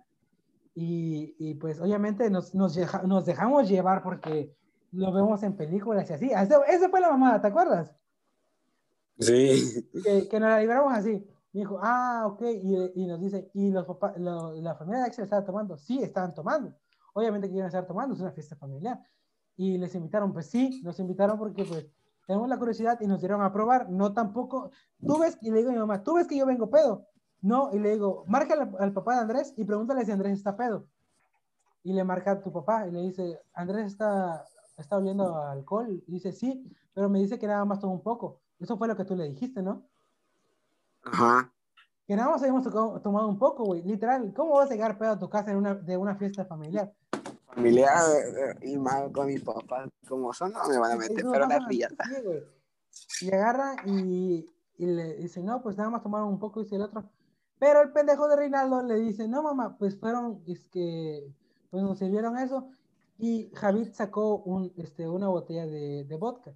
[0.74, 4.52] Y, y, pues obviamente nos, nos, deja- nos dejamos llevar porque
[4.94, 6.30] lo vemos en películas y así.
[6.30, 7.94] Eso- Esa fue la mamada, ¿te acuerdas?
[9.18, 9.88] Sí.
[10.04, 11.12] Que, que nos la libramos así.
[11.52, 12.42] Me dijo, ah, ok.
[12.42, 15.76] Y, y nos dice, ¿y los papás, lo- la familia de Axel estaba tomando?
[15.76, 16.74] Sí, estaban tomando.
[17.14, 19.00] Obviamente que iban a estar tomando, es una fiesta familiar.
[19.56, 21.86] Y les invitaron, pues sí, nos invitaron porque pues
[22.26, 23.88] tenemos la curiosidad y nos dieron a probar.
[23.88, 24.70] No tampoco,
[25.06, 27.06] tú ves, y le digo a mi mamá, tú ves que yo vengo pedo.
[27.40, 30.56] No, y le digo, marca al, al papá de Andrés y pregúntale si Andrés está
[30.56, 30.88] pedo.
[31.84, 34.44] Y le marca a tu papá y le dice, Andrés está,
[34.76, 36.02] está oliendo a alcohol.
[36.06, 38.40] Y dice, sí, pero me dice que nada más tomó un poco.
[38.58, 39.82] Eso fue lo que tú le dijiste, ¿no?
[41.04, 41.52] Ajá.
[42.06, 43.82] Que nada más habíamos tocado- tomado un poco, güey.
[43.82, 46.92] Literal, ¿cómo vas a llegar pedo a tu casa en una, de una fiesta familiar?
[47.46, 51.46] Familiar eh, y más con mis papás, como son, no me van a meter, pero
[51.46, 52.04] la riata.
[53.20, 54.46] Y agarra y,
[54.76, 57.04] y le dice, no, pues nada más tomaron un poco, dice el otro.
[57.58, 61.32] Pero el pendejo de Reinaldo le dice, no, mamá, pues fueron, es que,
[61.70, 62.68] pues nos sirvieron eso.
[63.18, 66.54] Y Javid sacó un, este, una botella de, de vodka.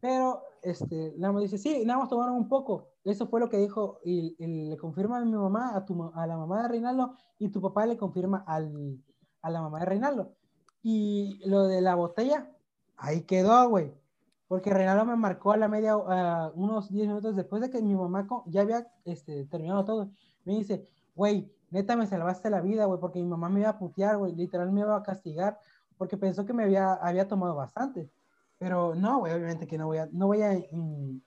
[0.00, 2.88] Pero, este, más dice, sí, nada más tomaron un poco.
[3.04, 6.26] Eso fue lo que dijo, y, y le confirma a mi mamá, a, tu, a
[6.26, 9.00] la mamá de Reinaldo, y tu papá le confirma al,
[9.42, 10.34] a la mamá de Reinaldo.
[10.82, 12.50] Y lo de la botella,
[12.96, 13.92] ahí quedó, güey.
[14.48, 17.94] Porque Reinaldo me marcó a la media, a unos 10 minutos después de que mi
[17.94, 20.10] mamá ya había este, terminado todo.
[20.44, 20.84] Me dice,
[21.14, 24.34] güey, neta me salvaste la vida, güey, porque mi mamá me iba a putear, güey,
[24.34, 25.58] literal me iba a castigar,
[25.96, 28.10] porque pensó que me había, había tomado bastante.
[28.58, 31.20] Pero no, güey, obviamente que no voy a, no voy a mm,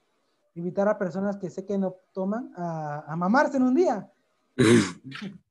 [0.56, 4.10] invitar a personas que sé que no toman a, a mamarse en un día.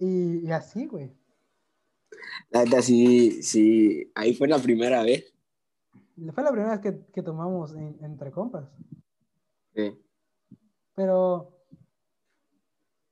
[0.00, 1.12] Y, y así, güey.
[2.50, 5.34] La neta, sí, sí, ahí fue la primera vez.
[6.32, 8.68] Fue la primera vez que, que tomamos en- entre compas.
[9.74, 10.00] Sí.
[10.94, 11.52] Pero,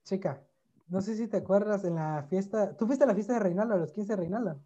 [0.04, 0.40] chica,
[0.89, 2.76] no sé si te acuerdas en la fiesta.
[2.76, 4.61] ¿Tú fuiste a la fiesta de Reinaldo, a los 15 de Reinaldo?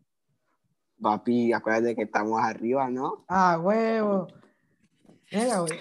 [1.01, 3.25] Papi, acuérdate que estamos arriba, ¿no?
[3.29, 4.27] Ah, huevo.
[5.33, 5.79] Venga, güey.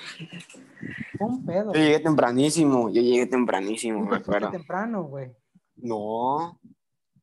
[1.18, 1.74] Fue un pedo.
[1.74, 4.52] Yo llegué tempranísimo, yo llegué tempranísimo, Tú me acuerdo.
[4.52, 5.32] temprano, güey.
[5.76, 6.60] No,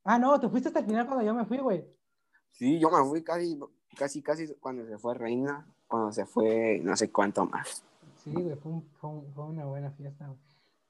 [0.09, 1.85] Ah, no, te fuiste hasta el final cuando yo me fui, güey.
[2.53, 3.59] sí, yo me fui casi,
[3.97, 7.83] casi, casi cuando se fue Reina, cuando se fue no sé cuánto más.
[8.23, 10.39] Sí, güey, fue, un- fue un- fue una buena fiesta, güey.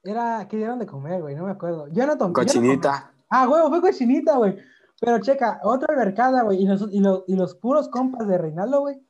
[0.07, 1.35] Era, ¿qué dieron de comer, güey?
[1.35, 1.87] No me acuerdo.
[1.89, 2.29] Yo no tomé.
[2.29, 2.33] no.
[2.33, 3.11] Cochinita.
[3.29, 4.57] Ah, huevo, fue cochinita, güey.
[4.99, 6.61] Pero checa, otra albercada, güey.
[6.63, 9.01] Y, los- y, lo- y los puros compas de Reinaldo, güey.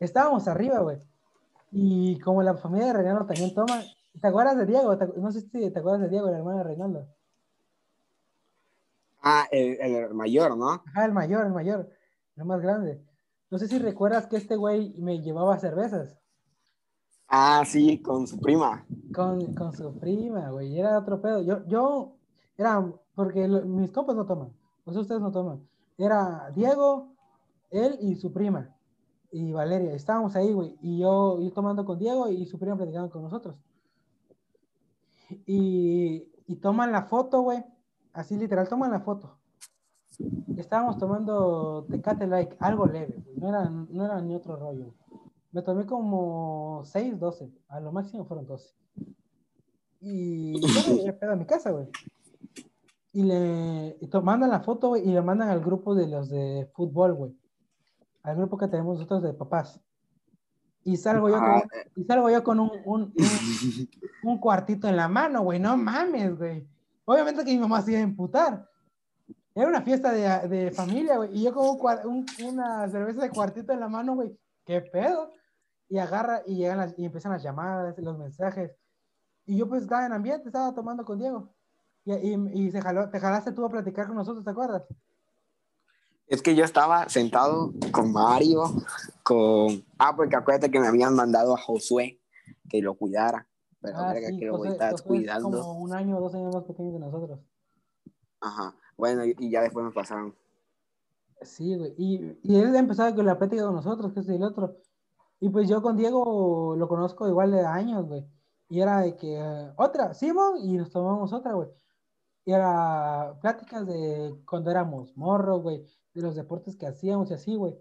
[0.00, 0.98] Estábamos arriba, güey.
[1.72, 3.82] Y como la familia de Reinaldo también toma.
[4.20, 4.96] ¿Te acuerdas de Diego?
[4.96, 7.08] ¿Te- no sé si te acuerdas de Diego, el hermano de Reinaldo.
[9.22, 10.70] Ah, el, el mayor, ¿no?
[10.86, 11.88] Ajá, el mayor, el mayor.
[12.36, 13.02] El más grande.
[13.50, 16.18] No sé si recuerdas que este güey me llevaba cervezas
[17.28, 18.86] Ah, sí, con su prima.
[19.14, 20.78] con, con su prima, güey.
[20.78, 21.42] Era otro pedo.
[21.42, 22.16] Yo, yo,
[22.56, 24.52] era, porque mis compas no toman.
[24.90, 25.66] Sea, ustedes no toman.
[25.98, 27.14] Era Diego,
[27.70, 28.74] él y su prima.
[29.30, 29.94] Y Valeria.
[29.94, 30.76] Estábamos ahí, güey.
[30.82, 33.56] Y yo, yo tomando con Diego y su prima platicando con nosotros.
[35.46, 37.64] Y, y toman la foto, güey.
[38.12, 39.38] Así literal, toman la foto.
[40.56, 43.36] Estábamos tomando Tecate Like, algo leve, güey.
[43.38, 44.94] No era, no era ni otro rollo.
[45.54, 47.48] Me tomé como 6, 12.
[47.68, 48.74] A lo máximo fueron 12.
[50.00, 50.52] Y
[51.06, 51.86] yo me a mi casa, güey.
[53.12, 56.68] Y le y mandan la foto, güey, y le mandan al grupo de los de
[56.74, 57.38] fútbol, güey.
[58.24, 59.80] Al grupo que tenemos nosotros de papás.
[60.82, 63.88] Y salgo yo Ah, con, y salgo yo con un, un, un-
[64.24, 65.60] un cuartito en la mano, güey.
[65.60, 66.66] No mames, güey.
[67.04, 68.68] Obviamente que mi mamá se iba a emputar.
[69.54, 71.30] Era una fiesta de, de familia, güey.
[71.38, 71.78] Y yo con
[72.08, 74.36] un- una cerveza de cuartito en la mano, güey.
[74.64, 75.30] ¿Qué pedo?
[75.88, 78.72] Y agarra y llegan las, y empiezan las llamadas, los mensajes.
[79.46, 81.54] Y yo pues estaba en ambiente, estaba tomando con Diego.
[82.04, 82.34] Y, y,
[82.66, 84.82] y se jaló, te jalaste tú a platicar con nosotros, ¿te acuerdas?
[86.26, 88.62] Es que yo estaba sentado con Mario,
[89.22, 89.84] con...
[89.98, 92.18] Ah, porque acuérdate que me habían mandado a Josué
[92.70, 93.46] que lo cuidara.
[93.80, 95.50] Pero Ah, sí, que lo José- estás José es cuidando.
[95.60, 97.40] como un año o dos años más pequeño que nosotros.
[98.40, 98.74] Ajá.
[98.96, 100.34] Bueno, y, y ya después me pasaron.
[101.42, 101.94] Sí, güey.
[101.98, 104.78] Y, y él empezaba con la plática con nosotros, que es el otro.
[105.44, 108.26] Y pues yo con Diego lo conozco igual de años, güey.
[108.70, 111.68] Y era de que, eh, otra, Simón, y nos tomamos otra, güey.
[112.46, 115.84] Y era pláticas de cuando éramos morros, güey,
[116.14, 117.76] de los deportes que hacíamos y así, güey.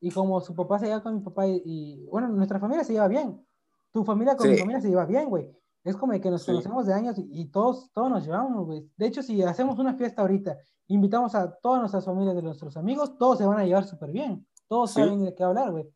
[0.00, 2.94] Y como su papá se lleva con mi papá y, y, bueno, nuestra familia se
[2.94, 3.46] lleva bien.
[3.92, 4.60] Tu familia con mi Sí.
[4.60, 5.54] familia se lleva bien, güey.
[5.84, 6.50] Es como que nos Sí.
[6.50, 8.90] conocemos de años y, y todos, todos nos llevamos, güey.
[8.96, 10.56] De hecho, si hacemos una fiesta ahorita,
[10.86, 14.46] invitamos a todas nuestras familias de nuestros amigos, todos se van a llevar súper bien.
[14.66, 15.02] Todos Sí.
[15.02, 15.92] saben de qué hablar, güey.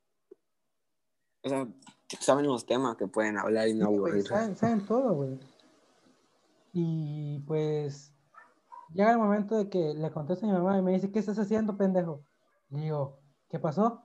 [1.47, 1.67] O sea,
[2.21, 5.39] saben los temas que pueden hablar y no Sí, güey, saben, saben todo, güey.
[6.73, 8.13] Y pues
[8.93, 11.39] llega el momento de que le contesto a mi mamá y me dice, ¿qué estás
[11.39, 12.23] haciendo, pendejo?
[12.71, 14.03] Le digo, ¿qué pasó?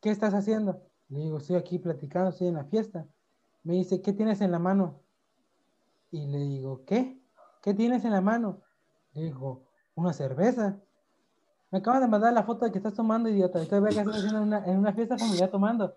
[0.00, 0.80] ¿Qué estás haciendo?
[1.08, 3.06] Le digo, estoy aquí platicando, estoy en la fiesta.
[3.64, 5.00] Me dice, ¿qué tienes en la mano?
[6.10, 7.20] Y le digo, ¿qué?
[7.62, 8.62] ¿Qué tienes en la mano?
[9.14, 9.64] Le digo,
[9.96, 10.78] una cerveza.
[11.70, 13.60] Me acaban de mandar la foto de que estás tomando, idiota.
[13.60, 15.94] Estoy haciendo una- en una fiesta familiar tomando.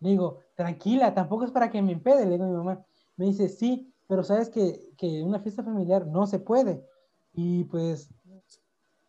[0.00, 2.84] Le digo, tranquila, tampoco es para que me impede, le digo a mi mamá.
[3.16, 6.84] Me dice, sí, pero sabes que, que una fiesta familiar no se puede.
[7.32, 8.10] Y pues,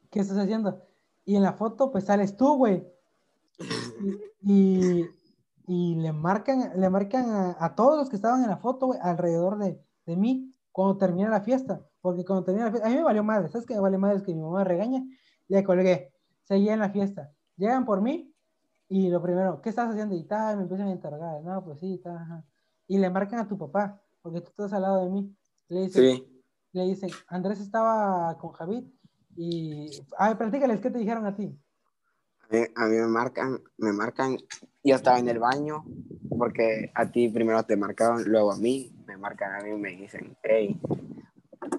[0.09, 0.81] ¿qué estás haciendo?
[1.25, 2.85] Y en la foto, pues sales tú, güey.
[4.41, 5.05] Y,
[5.67, 9.57] y, le marcan, le marcan a, todos los que estaban en la foto, güey, alrededor
[9.59, 11.85] de, de mí, cuando termina la fiesta.
[12.01, 14.17] Porque cuando termina la fiesta, a mí me valió madre, ¿sabes qué vale madre?
[14.17, 15.03] Es que mi mamá regaña,
[15.47, 16.13] le colgué,
[16.43, 17.31] seguía en la fiesta.
[17.57, 18.33] Llegan por mí
[18.89, 20.15] y lo primero, ¿qué estás haciendo?
[20.15, 22.43] Y tal, me empiezan a interrogar, no, pues sí, tal.
[22.87, 25.37] Y le marcan a tu papá, porque tú estás al lado de mí.
[25.67, 26.43] Le dicen, Sí.
[26.73, 28.83] le dicen, Andrés estaba con Javid
[29.35, 31.55] Y, a ver, platícales, ¿qué te dijeron a ti?
[32.41, 34.37] A mí, a mí me marcan, me marcan,
[34.83, 35.85] yo estaba en el baño,
[36.37, 39.89] porque a ti primero te marcaron, luego a mí, me marcan a mí y me
[39.91, 40.81] dicen, hey,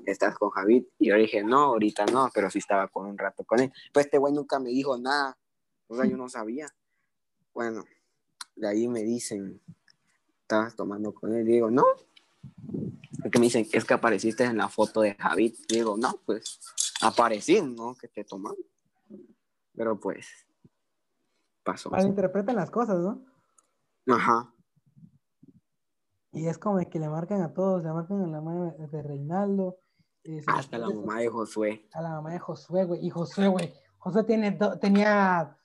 [0.06, 0.84] ¿estás con Javid?
[0.98, 3.72] Y yo dije, no, ahorita no, pero sí estaba con un rato con él.
[3.92, 5.36] Pues este güey nunca me dijo nada,
[5.88, 6.68] o sea, yo no sabía.
[7.54, 7.84] Bueno,
[8.56, 9.60] de ahí me dicen,
[10.42, 11.48] ¿estabas tomando con él?
[11.48, 11.84] Y digo, no.
[13.22, 15.54] Porque me dicen, es que apareciste en la foto de Javid.
[15.68, 16.60] Y digo, no, pues
[17.02, 17.94] aparecí, ¿no?
[17.94, 18.54] Que te toman.
[19.74, 20.26] Pero pues,
[21.62, 21.90] pasó.
[21.90, 23.24] Malinterpretan las cosas, ¿no?
[24.14, 24.52] Ajá.
[26.32, 29.78] Y es como que le marcan a todos, le marcan a la mamá de Reinaldo.
[30.24, 31.88] eh, Hasta la mamá de Josué.
[31.92, 33.04] A la mamá de Josué, güey.
[33.04, 33.74] Y Josué, güey.
[33.98, 35.58] Josué tiene tenía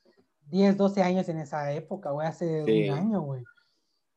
[0.50, 2.90] 10, 12 años en esa época, güey, hace Sí.
[2.90, 3.44] un año, güey.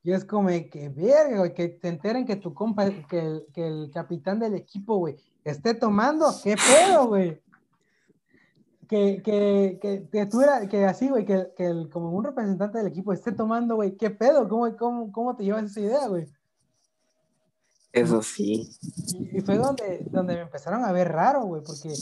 [0.02, 3.66] Y es como que, verga, güey, que te enteren que tu compa, que el, que
[3.66, 7.42] el capitán del equipo, güey, esté tomando, ¿qué pedo, güey?
[8.88, 12.78] Que, que, que, que tú era, que así, güey, que, que el, como un representante
[12.78, 14.48] del equipo esté tomando, güey, ¿qué pedo?
[14.48, 16.26] ¿Cómo, cómo, cómo te llevas esa idea, güey?
[17.92, 18.70] Eso sí.
[19.14, 21.92] Y, y fue donde, donde me empezaron a ver raro, güey, porque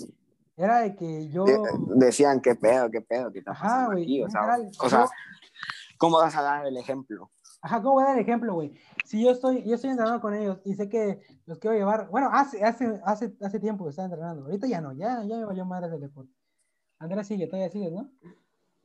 [0.57, 1.45] era de que yo...
[1.45, 1.59] De-
[1.97, 4.23] decían, ¿qué pedo, qué pedo, qué está Ajá, pasando güey, aquí?
[4.23, 5.11] O sea, literal, o sea, yo-
[5.99, 7.31] ¿cómo vas a dar el ejemplo?
[7.63, 8.75] Ajá, ¿cómo voy a dar el ejemplo, güey?
[9.05, 12.31] Si yo estoy, yo estoy entrenando con ellos y sé que los quiero llevar, bueno,
[12.33, 15.65] hace, hace, hace, hace tiempo que estaba entrenando, ahorita ya no, ya, ya me valió
[15.65, 16.33] madre del deporte.
[16.99, 18.11] Andrés sigue, todavía sigues, ¿no?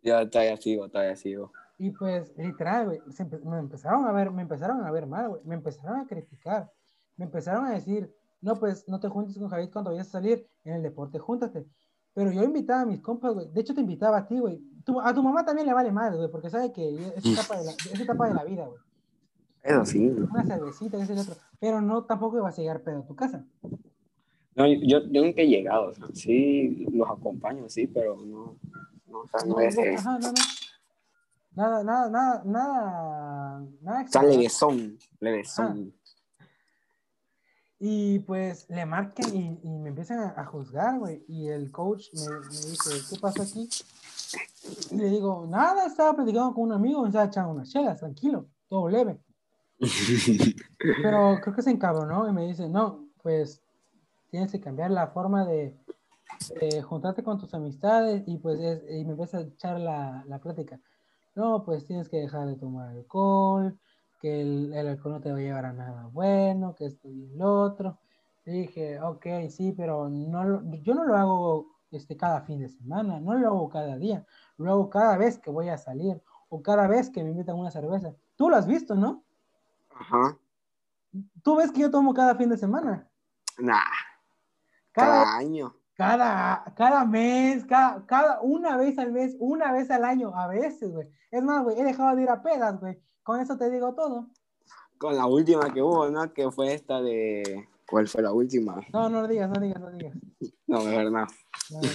[0.02, 1.52] Yo todavía sigo, todavía sigo.
[1.78, 5.30] Y pues, literal, güey, se empe- me empezaron a ver, me empezaron a ver mal,
[5.30, 6.72] güey, me empezaron a criticar,
[7.18, 10.48] me empezaron a decir, no, pues, no te juntes con Javid cuando vayas a salir
[10.64, 11.66] en el deporte, júntate.
[12.14, 14.60] Pero yo invitaba a mis compas, güey, de hecho te invitaba a ti, güey.
[14.84, 17.66] Tu- a tu mamá también le vale madre, güey, porque sabe que es etapa de
[17.66, 18.80] la, es etapa de la vida, güey.
[19.64, 20.08] Eso sí.
[20.10, 21.36] Una cervecita, ese y el otro.
[21.60, 23.46] Pero no, tampoco vas a llegar pedo a tu casa.
[24.56, 28.58] No, yo, yo nunca he llegado, o sea, sí los acompaño, sí, pero no,
[29.08, 30.34] no, o sea, no, es, no, ajá, no, no.
[31.54, 35.94] Nada, nada, nada, nada, nada o sea, levesón, levesón.
[37.84, 41.26] Y pues le marcan y, y me empiezan a, a juzgar, güey.
[41.28, 43.68] Y el coach me, me dice, ¿qué pasó aquí?
[44.92, 48.46] Y le digo, nada, estaba platicando con un amigo, me estaba echando unas chelas, tranquilo,
[48.70, 49.20] todo leve.
[51.02, 53.62] Pero creo que se encabronó y me dice, no, pues
[54.30, 55.76] tienes que cambiar la forma de,
[56.60, 60.40] de juntarte con tus amistades y pues es- y me empieza a echar la, la
[60.40, 60.80] plática.
[61.36, 63.78] No, pues tienes que dejar de tomar alcohol,
[64.22, 67.28] que el, el alcohol no te va a llevar a nada bueno, que esto y
[67.36, 67.98] lo otro.
[68.46, 73.20] Le dije, ok, sí, pero no, yo no lo hago este, cada fin de semana,
[73.20, 74.26] no lo hago cada día,
[74.58, 77.72] lo hago cada vez que voy a salir o cada vez que me invitan una
[77.72, 78.14] cerveza.
[78.36, 79.24] Tú lo has visto, ¿no?
[79.90, 80.38] Ajá.
[81.44, 83.08] Tú ves que yo tomo cada fin de semana.
[83.58, 83.80] Nah,
[84.92, 85.76] Cada, cada año.
[85.96, 90.92] cada, cada mes, cada, cada, una vez al mes, una vez al año, a veces,
[90.92, 91.08] güey.
[91.32, 93.02] Es más, güey, he dejado de ir a pedas, güey.
[93.24, 94.28] Con eso te digo todo.
[94.98, 96.34] Con la última que hubo, ¿no?
[96.34, 97.68] Que fue esta de...
[97.88, 98.82] ¿Cuál fue la última?
[98.94, 100.16] No, no lo digas, no digas, no digas.
[100.68, 101.28] No, de verdad.
[101.70, 101.90] No lo.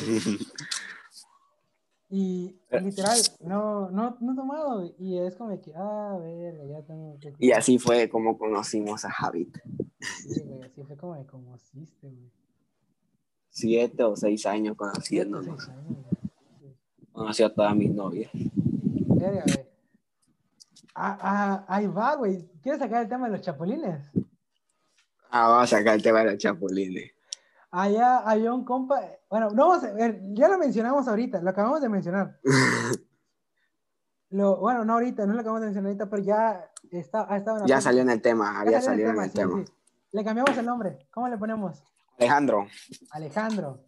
[2.09, 4.95] Y literal, no, no, no he tomado.
[4.99, 7.35] Y es como que, ah, verga, ya tengo que...
[7.39, 9.49] Y así fue como conocimos a Javid.
[10.01, 12.31] Sí, güey, así fue como de conociste, güey.
[13.49, 15.65] Siete o seis años Siete, conociéndonos.
[15.65, 15.97] seis años,
[16.61, 16.77] güey.
[17.13, 18.31] Conocí a todas mis novias.
[18.35, 19.67] Verga, güey.
[20.99, 22.49] Ah, ah, ahí va, güey.
[22.63, 24.11] ¿Quieres sacar el tema de los chapulines?
[25.31, 27.13] Ah, vamos a sacar el tema de los chapulines.
[27.71, 29.01] Allá hay un compa.
[29.29, 32.39] Bueno, no vamos a ver, ya lo mencionamos ahorita, lo acabamos de mencionar.
[34.31, 37.61] Lo, bueno, no ahorita, no lo acabamos de mencionar ahorita, pero ya está, ha estado
[37.61, 39.65] en ya salió en el tema, había salido en el sí, tema.
[39.65, 39.73] sí.
[40.11, 41.07] Le cambiamos el nombre.
[41.13, 41.81] ¿Cómo le ponemos?
[42.19, 42.67] Alejandro,
[43.13, 43.85] Alejandro.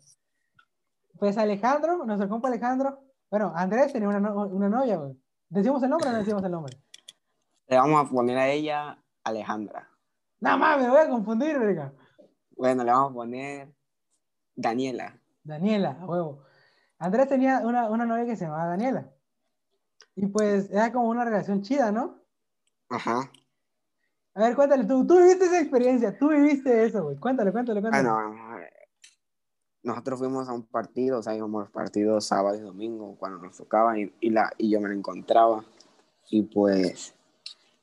[1.19, 3.01] Pues Alejandro, nuestro compa Alejandro.
[3.29, 5.21] Bueno, Andrés tenía una, no- una novia, güey.
[5.49, 6.79] ¿Decimos el nombre o no decimos el nombre?
[7.69, 9.89] Le vamos a poner a ella Alejandra.
[10.41, 11.93] Nada más, me voy a confundir, verga.
[12.57, 13.75] Bueno, le vamos a poner
[14.55, 15.21] Daniela.
[15.45, 16.43] Daniela, a huevo.
[16.99, 19.11] Andrés tenía una, una novia que se llamaba Daniela.
[20.17, 22.21] Y pues era como una relación chida, ¿no?
[22.89, 23.31] Ajá.
[24.35, 25.07] A ver, cuéntale tú.
[25.07, 27.17] Tú viviste esa experiencia, tú viviste eso, güey.
[27.17, 28.09] Cuéntale, cuéntale, cuéntale.
[28.09, 28.61] Bueno,
[29.83, 33.39] nosotros fuimos a un partido, o sea, íbamos a los partidos sábado y domingo cuando
[33.39, 35.65] nos tocaban y, y la, y yo me lo encontraba.
[36.31, 37.15] Y pues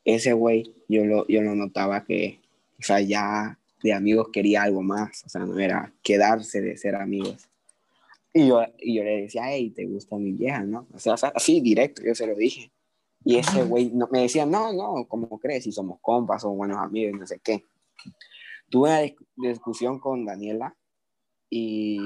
[0.05, 2.39] ese güey, yo lo, yo lo notaba que,
[2.79, 6.95] o sea, ya de amigos quería algo más, o sea, no era quedarse de ser
[6.95, 7.49] amigos.
[8.33, 10.87] Y yo, y yo le decía, hey, ¿te gusta mi vieja, no?
[10.93, 12.71] O sea, así directo, yo se lo dije.
[13.23, 15.63] Y ese güey no, me decía, no, no, ¿cómo crees?
[15.63, 17.63] Si somos compas, somos buenos amigos no sé qué.
[18.69, 20.75] Tuve una dis- discusión con Daniela
[21.49, 21.99] y,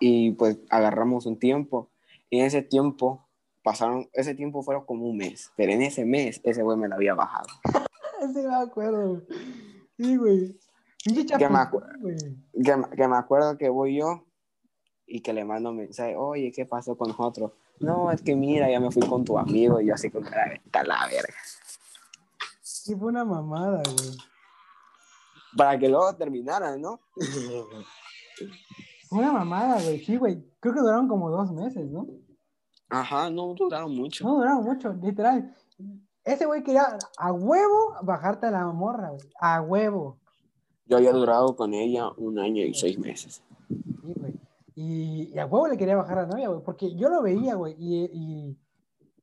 [0.00, 1.90] y pues agarramos un tiempo.
[2.28, 3.27] Y en ese tiempo
[3.68, 6.94] pasaron, ese tiempo fueron como un mes, pero en ese mes ese güey me lo
[6.94, 7.46] había bajado.
[8.34, 9.22] Sí, me acuerdo.
[9.96, 10.58] Sí, güey.
[11.04, 12.16] Que me, chapulín, acu- güey.
[12.64, 14.24] que, me- que me acuerdo que voy yo
[15.06, 17.52] y que le mando un mensaje, oye, ¿qué pasó con nosotros?
[17.78, 20.56] No, es que mira, ya me fui con tu amigo y yo así como, "Ay,
[20.64, 21.32] está la verga.
[22.60, 24.16] Sí, fue una mamada, güey.
[25.56, 26.98] Para que luego terminaran, ¿no?
[29.10, 30.04] Una mamada, güey.
[30.04, 30.44] Sí, güey.
[30.58, 32.04] Creo que duraron como dos meses, ¿no?
[32.88, 34.24] Ajá, no duraron mucho.
[34.24, 35.54] No duraron mucho, literal.
[36.24, 36.86] Ese güey quería
[37.18, 39.28] a huevo bajarte a la morra, güey.
[39.40, 40.18] A huevo.
[40.86, 43.42] Yo había durado con ella un año y seis meses.
[43.68, 44.34] Sí, güey.
[44.74, 46.62] Y, y a huevo le quería bajar a la novia, güey.
[46.62, 47.74] Porque yo lo veía, güey.
[47.78, 48.58] Y, y,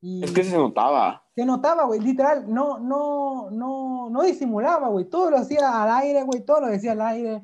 [0.01, 1.23] y Es que se notaba.
[1.35, 1.99] se notaba, güey.
[1.99, 5.05] Literal, no, no, no, no disimulaba, güey.
[5.05, 6.43] Todo lo hacía al aire, güey.
[6.45, 7.41] Todo lo decía al aire.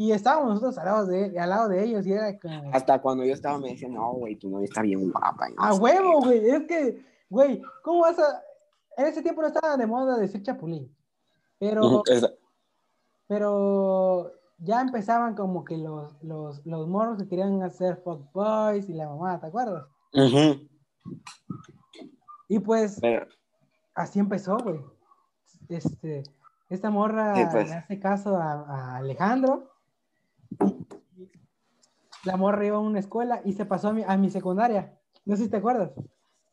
[0.00, 2.06] Y estábamos nosotros al lado de, al lado de ellos.
[2.06, 2.70] Y era como.
[2.72, 5.48] Hasta cuando yo estaba me decían, no, güey, tu novia está bien guapa.
[5.48, 6.26] no A huevo, qué".
[6.28, 6.50] güey.
[6.50, 8.40] Es que, güey, ¿cómo vas a.?
[8.96, 10.94] En ese tiempo no estaba de moda decir chapulín.
[11.58, 12.04] Pero,
[13.26, 18.92] pero ya empezaban como que los, los, los morros que querían hacer fuck boys y
[18.94, 19.84] la mamá, ¿te acuerdas?
[20.14, 20.68] Ujú.
[22.48, 23.26] Y pues Pero,
[23.94, 24.80] así empezó, güey.
[25.68, 26.22] Este,
[26.70, 27.68] esta morra Sí, pues.
[27.68, 29.68] le hace caso a, a Alejandro.
[32.24, 34.98] La morra iba a una escuela y se pasó a mi, a mi secundaria.
[35.24, 35.92] No sé si te acuerdas.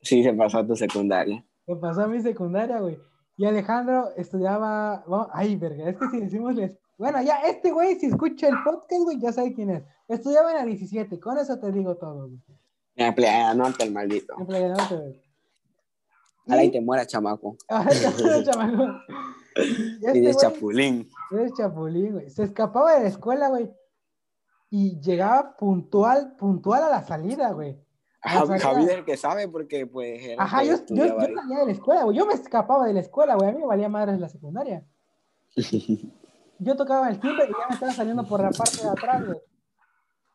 [0.01, 1.43] sí, se pasó a tu secundaria.
[1.67, 2.97] Me pasó a mi secundaria, güey.
[3.37, 5.03] Y Alejandro estudiaba.
[5.33, 6.55] Ay, verga, es que si decimos.
[6.97, 9.83] Bueno, ya este güey, si escucha el podcast, güey, ya sabe quién es.
[10.07, 12.39] Estudiaba en la 17, con eso te digo todo, güey.
[12.95, 14.33] En la playa norte, el maldito.
[14.39, 15.21] En Playa Norte, güey.
[16.47, 17.57] Ojalá y te muera, chamaco.
[17.67, 18.83] Ahora ya fue, chamaco.
[19.55, 21.09] Este chapulín.
[21.31, 22.29] eres chapulín, güey.
[22.29, 23.69] Se escapaba de la escuela, güey.
[24.69, 27.79] Y llegaba puntual, puntual a la salida, güey.
[28.21, 28.59] Javi.
[28.59, 31.65] Javi es el que sabe porque, pues, era Ajá, que yo, yo, yo salía de
[31.67, 32.17] la escuela, güey.
[32.17, 33.49] Yo me escapaba de la escuela, güey.
[33.49, 34.83] A mí me valía madres la secundaria.
[36.57, 39.39] Yo tocaba el timbre y ya me estaba saliendo por la parte de atrás, güey.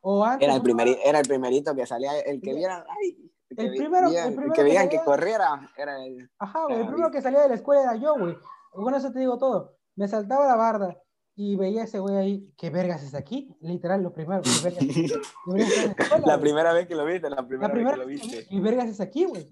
[0.03, 0.47] O antes.
[0.47, 0.69] Era el, ¿no?
[0.69, 4.09] primeri- era el primerito que salía, el que viera, ay, el que, El vi- primero-
[4.09, 5.05] el el primero que que veían que salía.
[5.05, 6.31] corriera, era el...
[6.39, 6.81] Ajá, güey.
[6.81, 8.37] El primero que salía de la escuela era yo, güey.
[8.71, 9.77] Con eso te digo todo.
[9.97, 10.97] Me saltaba la barda
[11.37, 12.53] y veía a ese güey ahí.
[12.57, 13.55] ¿Qué vergas es aquí?
[13.61, 14.43] Literal, lo primero.
[14.45, 15.07] ¿Qué vergas es aquí?
[15.47, 16.41] La escuela, La güey.
[16.41, 18.41] primera vez que lo viste, la primera, La primera vez que lo viste.
[18.43, 19.49] vi, ¿Qué vergas es aquí, güey?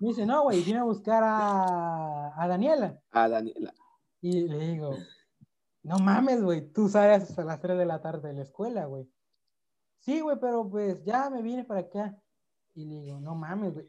[0.00, 3.00] Me dice, no, güey, vine a buscar a, a Daniela.
[3.10, 3.74] A Daniela.
[4.20, 4.94] Y le digo,
[5.82, 9.08] no mames, güey, tú sales hasta las 3 de la tarde de la escuela, güey.
[10.00, 12.16] Sí, güey, pero pues ya me vine para acá.
[12.74, 13.88] Y le digo, no mames, güey.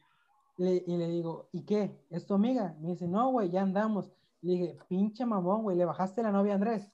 [0.57, 1.95] Le- y le digo, ¿y qué?
[2.09, 2.75] ¿Es tu amiga?
[2.79, 4.11] Me dice, no, güey, ya andamos.
[4.41, 6.91] Le dije, pinche mamón, güey, ¿le bajaste la novia a Andrés?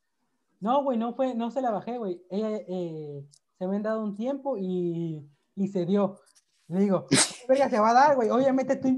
[0.66, 2.20] No, güey, no fue, no se la bajé, güey.
[2.28, 3.24] Ella eh,
[3.59, 5.24] se me han dado un tiempo y,
[5.55, 6.20] y se dio.
[6.70, 8.32] Le digo, ¿qué verga se va a dar, güey?
[8.32, 8.97] Obviamente tú,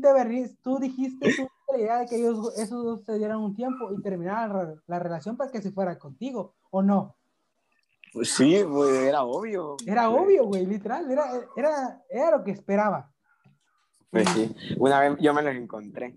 [0.63, 4.01] tú dijiste tú la idea de que ellos, esos dos se dieran un tiempo y
[4.01, 7.18] terminaran la, la relación para que se fuera contigo, ¿o no?
[8.13, 9.76] Pues sí, pues, era obvio.
[9.86, 11.26] Era obvio, güey, literal, era,
[11.57, 13.11] era, era lo que esperaba.
[14.09, 14.55] Pues sí.
[14.80, 16.15] Una vez yo me los encontré.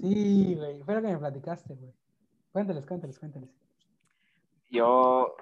[0.00, 1.92] Sí, güey, fue lo que me platicaste, güey.
[2.50, 3.50] Cuéntales, cuéntales, cuéntales.
[4.70, 5.36] Yo,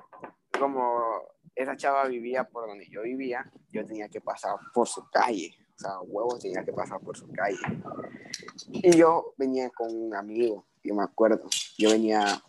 [0.59, 1.23] como
[1.55, 5.55] esa chava vivía por donde yo vivía, yo tenía que pasar por su calle.
[5.77, 7.59] O sea, huevos tenía que pasar por su calle.
[8.71, 11.49] Y yo venía con un amigo, yo me acuerdo.
[11.79, 12.43] Yo venía,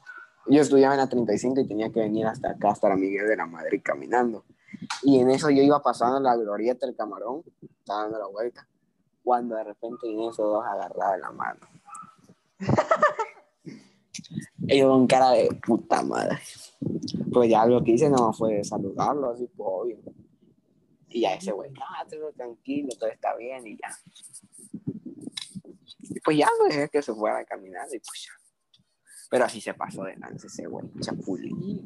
[0.48, 3.38] yo estudiaba en la 35 y tenía que venir hasta acá, hasta la Miguel de
[3.38, 4.46] la Madrid caminando.
[5.04, 7.44] Y en eso yo iba pasando la glorieta del camarón,
[7.80, 8.68] estaba dando la vuelta,
[9.24, 11.60] cuando de repente vienen esos dos agarrados de la mano.
[14.68, 16.40] Ellos con cara de puta madre.
[17.32, 19.98] Pues ya lo que hice no fue saludarlo, así pues obvio.
[21.10, 23.90] Y ya ese güey, ah, todo tranquilo, todo está bien y ya.
[26.00, 28.82] Y pues ya lo dejé que se fuera caminando y pues ya.
[29.30, 31.82] Pero así se pasó de lance ese güey, chapulín.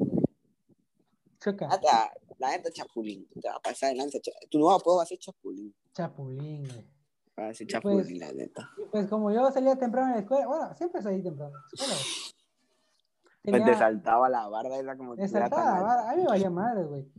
[1.42, 4.20] Choca, Neta, la neta chapulín, te va a pasar de lance.
[4.50, 5.74] Tu nuevo apodo va a ser chapulín.
[5.94, 6.86] chapulín, güey.
[7.38, 8.70] Va a ser Pues- chapulín, la neta.
[8.90, 11.94] Pues como yo salía temprano en la escuela, bueno, siempre salí temprano en la escuela,
[13.42, 16.28] Pues te Tenía- saltaba la barda esa como fuera saltaba la vara, a mí me
[16.28, 17.10] valía madre, güey.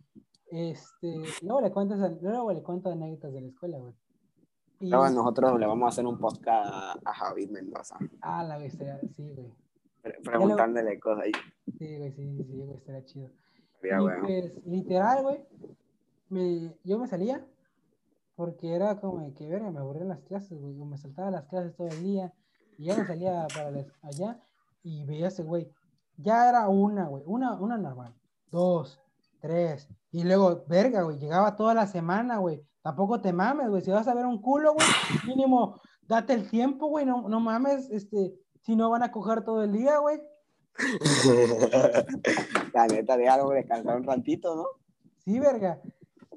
[0.52, 3.94] Este, luego le cuento, luego le cuento anécdotas de la escuela, güey.
[4.82, 9.00] Y, Luego nosotros le vamos a hacer un podcast a, Javid Mendoza, ah, la bestia,
[9.16, 9.52] sí, güey.
[10.02, 11.32] pre- preguntándole cosas ahí.
[11.78, 13.30] Sí, güey, sí, sí, güey, estaría chido.
[13.80, 14.24] Sería y bueno.
[14.26, 15.46] pues, literal, güey,
[16.30, 17.46] me, yo me salía
[18.36, 20.74] porque era como de que, verga, me aburrían las clases, güey.
[20.74, 22.34] Me saltaba las clases todo el día
[22.78, 24.40] y ya me salía para allá
[24.84, 25.72] y veía a ese güey.
[26.22, 28.14] Ya era una, güey, una, una normal.
[28.50, 29.00] Dos,
[29.40, 29.88] tres.
[30.12, 32.66] Y luego, verga, güey, llegaba toda la semana, güey.
[32.82, 33.82] Tampoco te mames, güey.
[33.82, 34.88] Si vas a ver un culo, güey,
[35.28, 37.06] mínimo, date el tiempo, güey.
[37.06, 40.22] No, no mames, este, si no van a coger todo el día, güey.
[42.74, 44.66] la neta, de algo descansar un ratito, ¿no?
[45.20, 45.80] Sí, verga.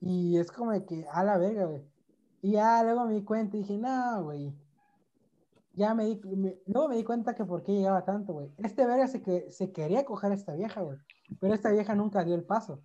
[0.01, 1.83] Y es como que, a la verga, güey.
[2.43, 4.55] Y ya luego me di cuenta y dije, no, güey.
[5.77, 6.21] Ya me di,
[6.67, 8.53] luego me di cuenta que por qué llegaba tanto, güey.
[8.59, 10.99] Este verga se, que, se quería coger a esta vieja, güey.
[11.41, 12.81] Pero esta vieja nunca dio el paso.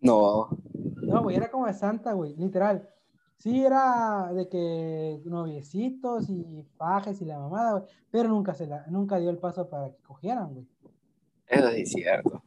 [0.00, 0.48] No.
[1.02, 2.88] No, güey, era como de santa, güey, literal.
[3.38, 8.86] Sí, era de que noviecitos y pajes y la mamada, güey, pero nunca, se la,
[8.86, 10.68] nunca dio el paso para que cogieran, güey.
[11.48, 12.42] Eso sí es cierto.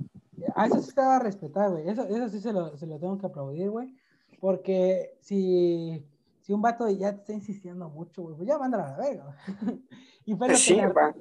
[0.55, 1.89] A eso sí estaba respetado, güey.
[1.89, 3.93] Eso, eso sí se lo, se lo tengo que aplaudir, güey.
[4.39, 6.05] Porque si,
[6.45, 9.35] si un vato ya te está insistiendo mucho, güey, pues ya mándalo a la verga.
[10.25, 11.19] y fue lo, que le hartó,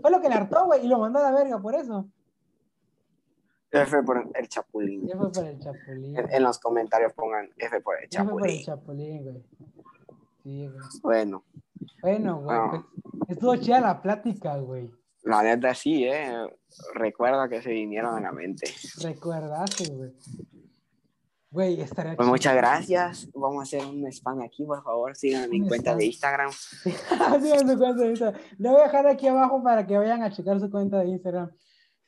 [0.00, 2.08] fue lo que le hartó, güey, y lo mandó a la verga por eso.
[3.70, 5.08] F por el Chapulín.
[5.08, 6.18] F por el Chapulín.
[6.18, 8.34] En, en, los comentarios pongan F por el Chapulín.
[8.34, 9.44] F por el Chapulín, güey.
[10.42, 10.88] Sí, güey.
[11.02, 11.44] Bueno.
[12.02, 12.58] Bueno, güey.
[12.70, 12.82] Pues,
[13.28, 14.90] estuvo chida la plática, güey.
[15.22, 16.48] La neta sí, ¿eh?
[16.94, 18.66] Recuerda que se vinieron a la mente.
[19.00, 20.12] Recuerdaste, güey.
[21.54, 23.28] Güey, estaría Pues muchas gracias.
[23.32, 25.14] Vamos a hacer un spam aquí, por favor.
[25.14, 26.50] Sigan mi cuenta de Instagram.
[26.50, 28.40] Sigan su cuenta de Instagram.
[28.58, 31.52] Lo voy a dejar aquí abajo para que vayan a checar su cuenta de Instagram.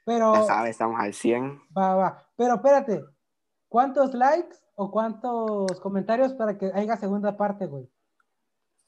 [0.04, 0.34] Pero.
[0.34, 1.60] Ya sabes, estamos al 100.
[1.78, 2.26] Va, va.
[2.34, 3.04] Pero espérate.
[3.68, 7.88] ¿Cuántos likes o cuántos comentarios para que haya segunda parte, güey?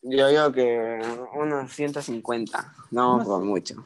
[0.03, 1.01] Yo digo que
[1.37, 2.75] unos 150.
[2.91, 3.29] No, unos...
[3.29, 3.77] por mucho.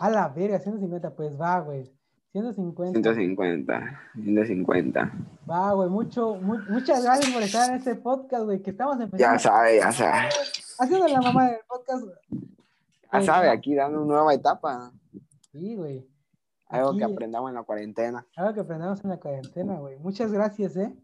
[0.00, 1.92] A la verga, 150, pues va, güey.
[2.32, 2.92] 150.
[2.92, 5.12] 150, 150.
[5.48, 9.18] Va, güey, mucho, mu muchas gracias por estar en este podcast, güey, que estamos empezando.
[9.18, 10.28] Ya sabe, ya sabe.
[10.78, 12.06] Haciendo la mamá del podcast.
[13.12, 14.92] Ya eh, sabe, aquí dando una nueva etapa.
[15.52, 16.08] Sí, güey.
[16.68, 18.26] Algo aquí, que aprendamos en la cuarentena.
[18.34, 19.98] Algo que aprendamos en la cuarentena, güey.
[19.98, 20.96] Muchas gracias, ¿eh?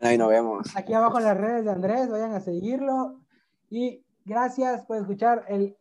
[0.00, 0.76] Ahí nos vemos.
[0.76, 3.20] Aquí abajo en las redes de Andrés, vayan a seguirlo.
[3.68, 5.76] Y gracias por escuchar el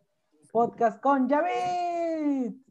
[0.51, 2.53] podcast con Javid.